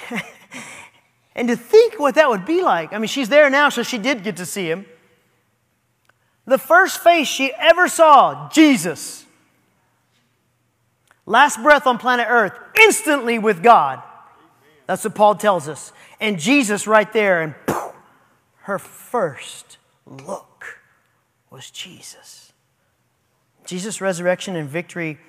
and 1.35 1.47
to 1.47 1.55
think 1.55 1.99
what 1.99 2.15
that 2.15 2.27
would 2.27 2.43
be 2.43 2.63
like. 2.63 2.91
I 2.91 2.97
mean, 2.97 3.07
she's 3.07 3.29
there 3.29 3.51
now, 3.51 3.69
so 3.69 3.83
she 3.83 3.99
did 3.99 4.23
get 4.23 4.37
to 4.37 4.47
see 4.47 4.67
him. 4.67 4.87
The 6.45 6.57
first 6.57 7.03
face 7.03 7.27
she 7.27 7.53
ever 7.53 7.87
saw, 7.87 8.49
Jesus. 8.49 9.27
Last 11.27 11.61
breath 11.61 11.85
on 11.85 11.99
planet 11.99 12.25
Earth, 12.27 12.53
instantly 12.81 13.37
with 13.37 13.61
God. 13.61 14.01
That's 14.87 15.03
what 15.03 15.13
Paul 15.13 15.35
tells 15.35 15.67
us. 15.67 15.93
And 16.19 16.39
Jesus 16.39 16.87
right 16.87 17.13
there, 17.13 17.43
and 17.43 17.53
poof, 17.67 17.93
her 18.61 18.79
first 18.79 19.77
look 20.07 20.79
was 21.51 21.69
Jesus. 21.69 22.53
Jesus' 23.67 24.01
resurrection 24.01 24.55
and 24.55 24.67
victory 24.67 25.19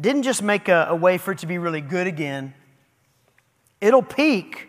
didn't 0.00 0.22
just 0.22 0.42
make 0.42 0.68
a, 0.68 0.86
a 0.90 0.94
way 0.94 1.18
for 1.18 1.32
it 1.32 1.38
to 1.38 1.46
be 1.46 1.58
really 1.58 1.80
good 1.80 2.06
again, 2.06 2.54
it'll 3.80 4.02
peak 4.02 4.68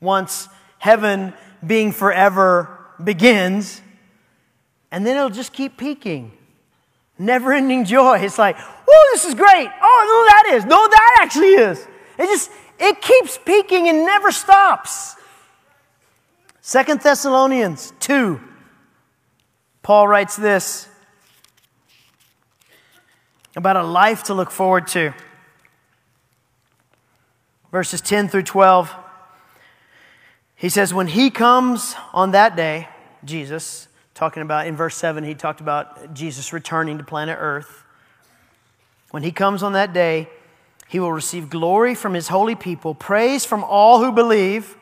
once 0.00 0.48
heaven 0.78 1.32
being 1.66 1.92
forever 1.92 2.78
begins, 3.02 3.80
and 4.90 5.06
then 5.06 5.16
it'll 5.16 5.30
just 5.30 5.52
keep 5.52 5.76
peaking. 5.76 6.32
Never 7.18 7.52
ending 7.52 7.84
joy. 7.84 8.18
It's 8.18 8.38
like, 8.38 8.56
oh, 8.58 9.10
this 9.14 9.24
is 9.24 9.34
great. 9.34 9.68
Oh, 9.82 10.46
no, 10.46 10.50
that 10.50 10.56
is. 10.56 10.64
No, 10.64 10.88
that 10.88 11.18
actually 11.22 11.54
is. 11.54 11.86
It 12.18 12.26
just, 12.26 12.50
it 12.78 13.00
keeps 13.00 13.38
peaking 13.38 13.88
and 13.88 14.04
never 14.04 14.32
stops. 14.32 15.16
Second 16.60 17.00
Thessalonians 17.00 17.92
2. 18.00 18.40
Paul 19.82 20.08
writes 20.08 20.36
this 20.36 20.88
about 23.56 23.76
a 23.76 23.82
life 23.82 24.24
to 24.24 24.34
look 24.34 24.50
forward 24.50 24.86
to. 24.88 25.14
Verses 27.70 28.00
10 28.00 28.28
through 28.28 28.42
12. 28.42 28.94
He 30.56 30.68
says, 30.68 30.94
When 30.94 31.08
he 31.08 31.30
comes 31.30 31.94
on 32.12 32.32
that 32.32 32.56
day, 32.56 32.88
Jesus, 33.24 33.88
talking 34.14 34.42
about 34.42 34.66
in 34.66 34.76
verse 34.76 34.96
7, 34.96 35.24
he 35.24 35.34
talked 35.34 35.60
about 35.60 36.14
Jesus 36.14 36.52
returning 36.52 36.98
to 36.98 37.04
planet 37.04 37.36
Earth. 37.40 37.84
When 39.10 39.22
he 39.22 39.32
comes 39.32 39.62
on 39.62 39.74
that 39.74 39.92
day, 39.92 40.28
he 40.88 41.00
will 41.00 41.12
receive 41.12 41.50
glory 41.50 41.94
from 41.94 42.14
his 42.14 42.28
holy 42.28 42.54
people, 42.54 42.94
praise 42.94 43.44
from 43.44 43.64
all 43.64 44.02
who 44.02 44.12
believe. 44.12 44.76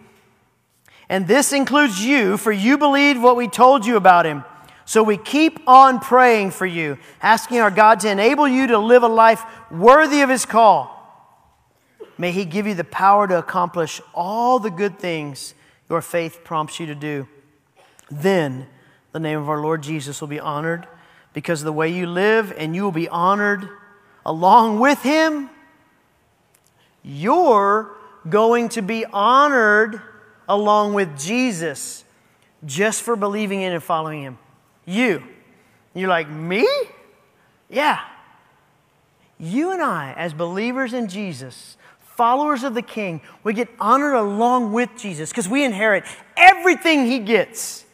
And 1.09 1.27
this 1.27 1.53
includes 1.53 2.05
you, 2.05 2.37
for 2.37 2.53
you 2.53 2.79
believed 2.79 3.21
what 3.21 3.37
we 3.37 3.49
told 3.49 3.85
you 3.87 3.97
about 3.97 4.25
him. 4.25 4.45
So 4.85 5.03
we 5.03 5.17
keep 5.17 5.61
on 5.67 6.01
praying 6.01 6.51
for 6.51 6.67
you, 6.67 6.99
asking 7.21 7.61
our 7.61 7.71
God 7.71 8.01
to 8.01 8.11
enable 8.11 8.49
you 8.49 8.67
to 8.69 8.79
live 8.79 9.03
a 9.03 9.09
life 9.09 9.43
worthy 9.71 10.23
of 10.23 10.29
His 10.29 10.45
call. 10.45 10.99
May 12.19 12.33
He 12.33 12.45
give 12.45 12.67
you 12.67 12.75
the 12.75 12.85
power 12.85 13.27
to 13.27 13.39
accomplish 13.39 14.01
all 14.15 14.59
the 14.59 14.71
good 14.71 14.99
things 14.99 15.55
your 15.89 16.03
faith 16.03 16.41
prompts 16.45 16.81
you 16.81 16.87
to 16.87 16.95
do. 16.95 17.29
Then 18.11 18.67
the 19.13 19.21
name 19.21 19.39
of 19.39 19.49
our 19.49 19.61
Lord 19.61 19.83
Jesus 19.83 20.21
will 20.21 20.29
be 20.29 20.41
honored 20.41 20.87
because 21.33 21.61
of 21.61 21.65
the 21.65 21.73
way 21.73 21.89
you 21.89 22.07
live, 22.07 22.53
and 22.57 22.75
you 22.75 22.83
will 22.83 22.93
be 22.93 23.09
honored 23.09 23.69
along 24.27 24.81
with 24.81 25.03
Him. 25.03 25.49
You're 27.03 27.91
going 28.29 28.69
to 28.71 28.83
be 28.83 29.05
honored 29.05 30.01
along 30.49 30.95
with 30.95 31.19
Jesus 31.19 32.05
just 32.65 33.03
for 33.03 33.17
believing 33.17 33.63
in 33.63 33.73
and 33.73 33.83
following 33.83 34.23
Him. 34.23 34.39
You. 34.85 35.23
You're 35.95 36.09
like, 36.09 36.29
me? 36.29 36.67
Yeah. 37.69 38.01
You 39.39 39.73
and 39.73 39.83
I, 39.83 40.13
as 40.17 40.33
believers 40.33 40.93
in 40.95 41.09
Jesus, 41.09 41.77
followers 42.01 42.63
of 42.63 42.75
the 42.75 42.83
King, 42.83 43.21
we 43.43 43.53
get 43.53 43.69
honored 43.81 44.15
along 44.15 44.73
with 44.73 44.91
Jesus 44.97 45.31
because 45.31 45.49
we 45.49 45.65
inherit 45.65 46.05
everything 46.37 47.07
He 47.07 47.19
gets. 47.19 47.85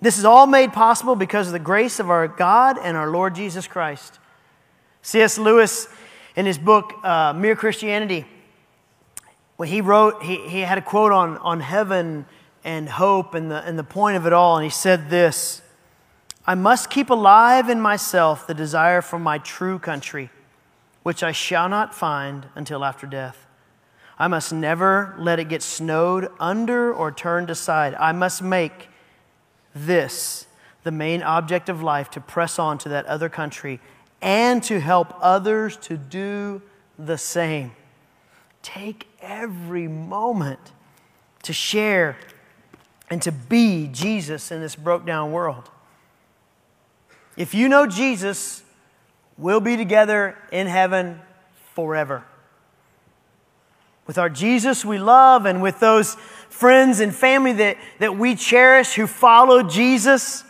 This 0.00 0.18
is 0.18 0.24
all 0.24 0.46
made 0.46 0.72
possible 0.72 1.16
because 1.16 1.46
of 1.46 1.52
the 1.52 1.58
grace 1.58 1.98
of 1.98 2.10
our 2.10 2.28
God 2.28 2.78
and 2.78 2.96
our 2.96 3.10
Lord 3.10 3.34
Jesus 3.34 3.66
Christ. 3.66 4.18
C.S. 5.02 5.38
Lewis, 5.38 5.88
in 6.34 6.44
his 6.44 6.58
book, 6.58 6.92
uh, 7.02 7.32
Mere 7.32 7.56
Christianity, 7.56 8.26
when 9.56 9.68
he 9.68 9.80
wrote, 9.80 10.22
he, 10.22 10.36
he 10.48 10.60
had 10.60 10.76
a 10.76 10.82
quote 10.82 11.12
on, 11.12 11.38
on 11.38 11.60
heaven 11.60 12.26
and 12.62 12.88
hope 12.88 13.34
and 13.34 13.50
the, 13.50 13.62
and 13.64 13.78
the 13.78 13.84
point 13.84 14.16
of 14.16 14.26
it 14.26 14.32
all, 14.32 14.56
and 14.56 14.64
he 14.64 14.70
said 14.70 15.08
this 15.08 15.62
I 16.46 16.54
must 16.54 16.90
keep 16.90 17.10
alive 17.10 17.68
in 17.68 17.80
myself 17.80 18.46
the 18.46 18.54
desire 18.54 19.02
for 19.02 19.18
my 19.18 19.38
true 19.38 19.80
country, 19.80 20.30
which 21.02 21.24
I 21.24 21.32
shall 21.32 21.68
not 21.68 21.94
find 21.94 22.46
until 22.54 22.84
after 22.84 23.06
death. 23.06 23.46
I 24.18 24.28
must 24.28 24.52
never 24.52 25.14
let 25.18 25.40
it 25.40 25.48
get 25.48 25.62
snowed 25.62 26.30
under 26.38 26.94
or 26.94 27.10
turned 27.10 27.50
aside. 27.50 27.94
I 27.96 28.12
must 28.12 28.42
make 28.42 28.88
this 29.74 30.46
the 30.84 30.92
main 30.92 31.22
object 31.22 31.68
of 31.68 31.82
life 31.82 32.10
to 32.12 32.20
press 32.20 32.60
on 32.60 32.78
to 32.78 32.88
that 32.90 33.06
other 33.06 33.28
country 33.28 33.80
and 34.22 34.62
to 34.62 34.80
help 34.80 35.12
others 35.20 35.76
to 35.78 35.96
do 35.96 36.62
the 36.96 37.18
same. 37.18 37.72
Take 38.62 39.08
every 39.20 39.88
moment 39.88 40.72
to 41.42 41.52
share 41.52 42.16
and 43.10 43.20
to 43.22 43.32
be 43.32 43.88
Jesus 43.88 44.50
in 44.50 44.60
this 44.60 44.76
broke 44.76 45.04
down 45.04 45.32
world. 45.32 45.70
If 47.36 47.54
you 47.54 47.68
know 47.68 47.86
Jesus, 47.86 48.62
we'll 49.36 49.60
be 49.60 49.76
together 49.76 50.38
in 50.50 50.66
heaven 50.66 51.20
forever. 51.74 52.24
With 54.06 54.18
our 54.18 54.30
Jesus 54.30 54.84
we 54.84 54.98
love 54.98 55.46
and 55.46 55.60
with 55.60 55.80
those 55.80 56.14
friends 56.48 57.00
and 57.00 57.14
family 57.14 57.52
that, 57.54 57.76
that 57.98 58.16
we 58.16 58.36
cherish 58.36 58.94
who 58.94 59.06
follow 59.06 59.62
Jesus, 59.62 60.44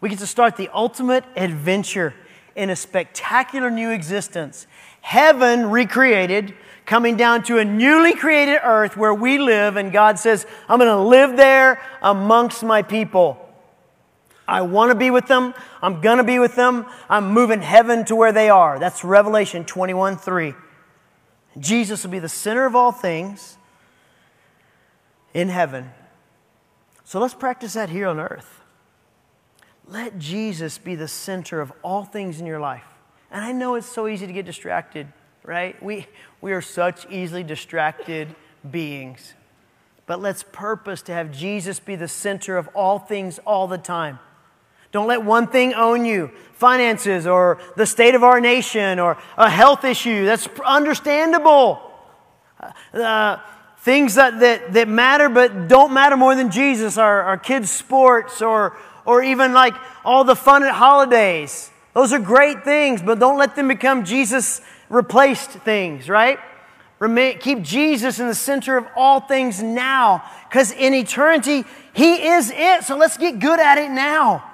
we 0.00 0.08
get 0.08 0.18
to 0.18 0.26
start 0.26 0.56
the 0.56 0.68
ultimate 0.72 1.24
adventure 1.36 2.14
in 2.56 2.70
a 2.70 2.76
spectacular 2.76 3.70
new 3.70 3.90
existence. 3.90 4.66
Heaven 5.02 5.70
recreated, 5.70 6.54
coming 6.86 7.16
down 7.16 7.42
to 7.44 7.58
a 7.58 7.64
newly 7.64 8.14
created 8.14 8.60
earth 8.64 8.96
where 8.96 9.14
we 9.14 9.38
live, 9.38 9.76
and 9.76 9.92
God 9.92 10.18
says, 10.18 10.46
I'm 10.68 10.78
going 10.78 10.90
to 10.90 11.00
live 11.00 11.36
there 11.36 11.80
amongst 12.02 12.62
my 12.62 12.82
people. 12.82 13.49
I 14.46 14.62
want 14.62 14.90
to 14.90 14.94
be 14.94 15.10
with 15.10 15.26
them. 15.26 15.54
I'm 15.80 16.00
going 16.00 16.18
to 16.18 16.24
be 16.24 16.38
with 16.38 16.56
them. 16.56 16.86
I'm 17.08 17.32
moving 17.32 17.62
heaven 17.62 18.04
to 18.06 18.16
where 18.16 18.32
they 18.32 18.48
are. 18.48 18.78
That's 18.78 19.04
Revelation 19.04 19.64
21 19.64 20.16
3. 20.16 20.54
Jesus 21.58 22.04
will 22.04 22.10
be 22.10 22.18
the 22.18 22.28
center 22.28 22.66
of 22.66 22.74
all 22.74 22.92
things 22.92 23.58
in 25.34 25.48
heaven. 25.48 25.90
So 27.04 27.18
let's 27.18 27.34
practice 27.34 27.74
that 27.74 27.90
here 27.90 28.06
on 28.06 28.20
earth. 28.20 28.60
Let 29.86 30.18
Jesus 30.18 30.78
be 30.78 30.94
the 30.94 31.08
center 31.08 31.60
of 31.60 31.72
all 31.82 32.04
things 32.04 32.40
in 32.40 32.46
your 32.46 32.60
life. 32.60 32.84
And 33.30 33.44
I 33.44 33.52
know 33.52 33.74
it's 33.74 33.88
so 33.88 34.06
easy 34.06 34.26
to 34.26 34.32
get 34.32 34.46
distracted, 34.46 35.08
right? 35.44 35.80
We, 35.82 36.06
we 36.40 36.52
are 36.52 36.60
such 36.60 37.10
easily 37.10 37.42
distracted 37.42 38.34
beings. 38.68 39.34
But 40.06 40.20
let's 40.20 40.42
purpose 40.42 41.02
to 41.02 41.12
have 41.12 41.32
Jesus 41.32 41.80
be 41.80 41.96
the 41.96 42.08
center 42.08 42.56
of 42.56 42.68
all 42.74 42.98
things 42.98 43.38
all 43.46 43.66
the 43.66 43.78
time. 43.78 44.18
Don't 44.92 45.06
let 45.06 45.24
one 45.24 45.46
thing 45.46 45.74
own 45.74 46.04
you 46.04 46.30
finances 46.54 47.26
or 47.26 47.58
the 47.76 47.86
state 47.86 48.14
of 48.14 48.22
our 48.22 48.40
nation 48.40 48.98
or 48.98 49.16
a 49.38 49.48
health 49.48 49.84
issue. 49.84 50.26
That's 50.26 50.46
understandable. 50.64 51.80
Uh, 52.92 53.38
things 53.78 54.16
that, 54.16 54.40
that, 54.40 54.74
that 54.74 54.88
matter 54.88 55.30
but 55.30 55.68
don't 55.68 55.94
matter 55.94 56.16
more 56.16 56.34
than 56.34 56.50
Jesus 56.50 56.98
our, 56.98 57.22
our 57.22 57.38
kids' 57.38 57.70
sports 57.70 58.42
or, 58.42 58.76
or 59.06 59.22
even 59.22 59.54
like 59.54 59.74
all 60.04 60.24
the 60.24 60.36
fun 60.36 60.62
at 60.62 60.74
holidays. 60.74 61.70
Those 61.94 62.12
are 62.12 62.18
great 62.18 62.62
things, 62.62 63.00
but 63.02 63.18
don't 63.18 63.38
let 63.38 63.56
them 63.56 63.68
become 63.68 64.04
Jesus 64.04 64.60
replaced 64.90 65.50
things, 65.50 66.08
right? 66.08 66.38
Remain, 66.98 67.38
keep 67.38 67.62
Jesus 67.62 68.20
in 68.20 68.26
the 68.26 68.34
center 68.34 68.76
of 68.76 68.86
all 68.94 69.20
things 69.20 69.62
now 69.62 70.22
because 70.48 70.72
in 70.72 70.92
eternity, 70.92 71.64
He 71.94 72.26
is 72.26 72.52
it. 72.54 72.84
So 72.84 72.98
let's 72.98 73.16
get 73.16 73.38
good 73.38 73.58
at 73.58 73.78
it 73.78 73.90
now. 73.90 74.49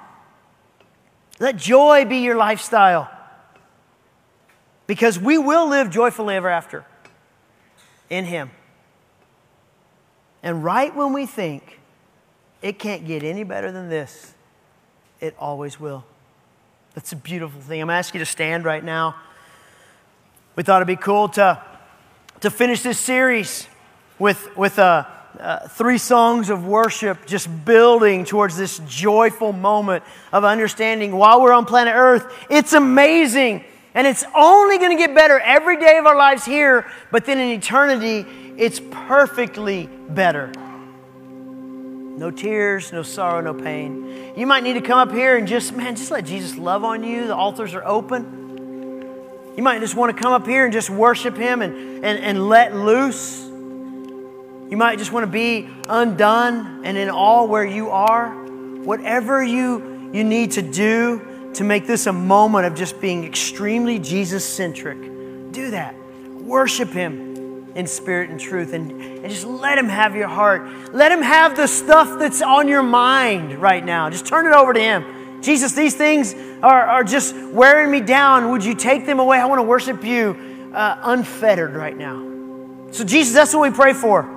Let 1.39 1.57
joy 1.57 2.05
be 2.05 2.17
your 2.17 2.35
lifestyle. 2.35 3.09
Because 4.87 5.19
we 5.19 5.37
will 5.37 5.67
live 5.67 5.89
joyfully 5.89 6.35
ever 6.35 6.49
after 6.49 6.85
in 8.09 8.25
Him. 8.25 8.51
And 10.41 10.63
right 10.63 10.95
when 10.95 11.13
we 11.13 11.25
think 11.25 11.79
it 12.61 12.79
can't 12.79 13.05
get 13.05 13.23
any 13.23 13.43
better 13.43 13.71
than 13.71 13.89
this, 13.89 14.33
it 15.19 15.35
always 15.37 15.79
will. 15.79 16.05
That's 16.93 17.11
a 17.11 17.15
beautiful 17.15 17.59
thing. 17.61 17.81
I'm 17.81 17.89
asking 17.89 18.19
you 18.19 18.25
to 18.25 18.31
stand 18.31 18.65
right 18.65 18.83
now. 18.83 19.15
We 20.55 20.63
thought 20.63 20.77
it'd 20.77 20.87
be 20.87 20.95
cool 20.95 21.29
to, 21.29 21.61
to 22.41 22.49
finish 22.49 22.81
this 22.81 22.97
series 22.97 23.67
with, 24.17 24.55
with 24.57 24.79
a 24.79 25.16
uh, 25.39 25.67
three 25.67 25.97
songs 25.97 26.49
of 26.49 26.65
worship 26.65 27.25
just 27.25 27.47
building 27.65 28.25
towards 28.25 28.57
this 28.57 28.79
joyful 28.87 29.53
moment 29.53 30.03
of 30.31 30.43
understanding 30.43 31.15
while 31.15 31.41
we're 31.41 31.53
on 31.53 31.65
planet 31.65 31.93
Earth. 31.95 32.33
It's 32.49 32.73
amazing. 32.73 33.63
And 33.93 34.05
it's 34.05 34.23
only 34.35 34.77
going 34.77 34.91
to 34.91 34.97
get 34.97 35.15
better 35.15 35.39
every 35.39 35.79
day 35.79 35.97
of 35.97 36.05
our 36.05 36.15
lives 36.15 36.45
here, 36.45 36.85
but 37.11 37.25
then 37.25 37.39
in 37.39 37.49
eternity, 37.49 38.25
it's 38.57 38.79
perfectly 38.79 39.87
better. 40.09 40.51
No 42.17 42.31
tears, 42.31 42.91
no 42.91 43.03
sorrow, 43.03 43.41
no 43.41 43.53
pain. 43.53 44.33
You 44.35 44.45
might 44.47 44.63
need 44.63 44.73
to 44.73 44.81
come 44.81 44.97
up 44.97 45.11
here 45.11 45.37
and 45.37 45.47
just, 45.47 45.73
man, 45.73 45.95
just 45.95 46.11
let 46.11 46.25
Jesus 46.25 46.57
love 46.57 46.83
on 46.83 47.03
you. 47.03 47.27
The 47.27 47.35
altars 47.35 47.73
are 47.73 47.85
open. 47.85 49.53
You 49.55 49.63
might 49.63 49.79
just 49.79 49.95
want 49.95 50.15
to 50.15 50.21
come 50.21 50.31
up 50.31 50.45
here 50.45 50.63
and 50.63 50.73
just 50.73 50.89
worship 50.89 51.35
Him 51.35 51.61
and, 51.63 52.05
and, 52.05 52.19
and 52.19 52.49
let 52.49 52.75
loose. 52.75 53.46
You 54.69 54.75
might 54.75 54.99
just 54.99 55.13
want 55.13 55.25
to 55.25 55.31
be 55.31 55.69
undone 55.87 56.85
and 56.85 56.97
in 56.97 57.09
all 57.09 57.47
where 57.47 57.63
you 57.63 57.89
are. 57.89 58.31
Whatever 58.83 59.41
you, 59.41 60.11
you 60.13 60.25
need 60.25 60.51
to 60.51 60.61
do 60.61 61.51
to 61.53 61.63
make 61.63 61.87
this 61.87 62.05
a 62.05 62.13
moment 62.13 62.65
of 62.65 62.75
just 62.75 62.99
being 62.99 63.23
extremely 63.23 63.97
Jesus 63.97 64.43
centric, 64.43 64.99
do 65.51 65.71
that. 65.71 65.95
Worship 66.41 66.89
Him 66.89 67.71
in 67.75 67.87
spirit 67.87 68.29
and 68.29 68.39
truth 68.39 68.73
and, 68.73 68.91
and 68.91 69.29
just 69.29 69.45
let 69.45 69.77
Him 69.77 69.87
have 69.87 70.15
your 70.15 70.27
heart. 70.27 70.93
Let 70.93 71.13
Him 71.13 71.21
have 71.21 71.55
the 71.55 71.67
stuff 71.67 72.19
that's 72.19 72.41
on 72.41 72.67
your 72.67 72.83
mind 72.83 73.59
right 73.59 73.83
now. 73.83 74.09
Just 74.09 74.25
turn 74.25 74.45
it 74.47 74.53
over 74.53 74.73
to 74.73 74.79
Him. 74.79 75.41
Jesus, 75.41 75.71
these 75.73 75.95
things 75.95 76.35
are, 76.61 76.81
are 76.87 77.03
just 77.05 77.35
wearing 77.37 77.89
me 77.89 78.01
down. 78.01 78.51
Would 78.51 78.65
you 78.65 78.73
take 78.73 79.05
them 79.05 79.19
away? 79.19 79.39
I 79.39 79.45
want 79.45 79.59
to 79.59 79.63
worship 79.63 80.03
you 80.03 80.71
uh, 80.73 80.99
unfettered 81.03 81.73
right 81.73 81.95
now. 81.95 82.25
So, 82.91 83.05
Jesus, 83.05 83.33
that's 83.33 83.53
what 83.53 83.69
we 83.69 83.75
pray 83.75 83.93
for 83.93 84.36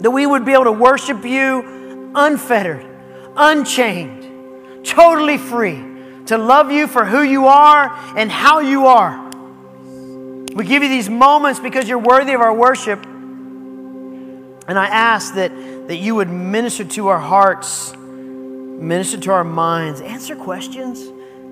that 0.00 0.10
we 0.10 0.26
would 0.26 0.44
be 0.44 0.52
able 0.52 0.64
to 0.64 0.72
worship 0.72 1.24
you 1.24 2.12
unfettered, 2.14 2.84
unchained, 3.36 4.84
totally 4.84 5.38
free, 5.38 5.84
to 6.26 6.38
love 6.38 6.70
you 6.70 6.86
for 6.86 7.04
who 7.04 7.22
you 7.22 7.46
are 7.46 7.90
and 8.16 8.30
how 8.30 8.60
you 8.60 8.86
are. 8.86 9.30
We 10.54 10.64
give 10.64 10.82
you 10.82 10.88
these 10.88 11.08
moments 11.08 11.60
because 11.60 11.88
you're 11.88 11.98
worthy 11.98 12.32
of 12.32 12.40
our 12.40 12.52
worship. 12.52 13.04
And 13.04 14.78
I 14.78 14.86
ask 14.86 15.34
that, 15.34 15.52
that 15.88 15.96
you 15.96 16.16
would 16.16 16.28
minister 16.28 16.84
to 16.84 17.08
our 17.08 17.18
hearts, 17.18 17.94
minister 17.96 19.18
to 19.18 19.32
our 19.32 19.44
minds, 19.44 20.00
answer 20.00 20.34
questions 20.34 21.00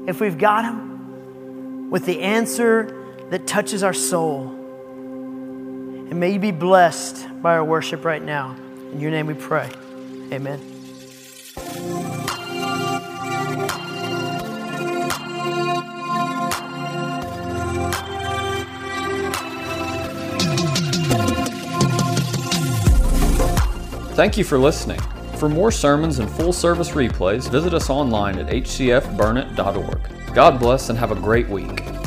if 0.08 0.20
we've 0.20 0.38
got 0.38 0.62
them 0.62 1.90
with 1.90 2.06
the 2.06 2.20
answer 2.20 2.94
that 3.30 3.46
touches 3.46 3.82
our 3.82 3.92
soul. 3.92 4.57
And 6.10 6.18
may 6.18 6.32
you 6.32 6.38
be 6.38 6.52
blessed 6.52 7.26
by 7.42 7.52
our 7.52 7.64
worship 7.64 8.04
right 8.04 8.22
now. 8.22 8.56
In 8.92 9.00
your 9.00 9.10
name 9.10 9.26
we 9.26 9.34
pray. 9.34 9.70
Amen. 10.32 10.58
Thank 24.14 24.36
you 24.36 24.42
for 24.42 24.58
listening. 24.58 24.98
For 25.36 25.48
more 25.48 25.70
sermons 25.70 26.18
and 26.18 26.28
full 26.28 26.52
service 26.52 26.90
replays, 26.90 27.48
visit 27.48 27.72
us 27.72 27.88
online 27.88 28.38
at 28.38 28.48
hcfburnett.org. 28.48 30.34
God 30.34 30.58
bless 30.58 30.88
and 30.88 30.98
have 30.98 31.12
a 31.12 31.14
great 31.14 31.48
week. 31.48 31.97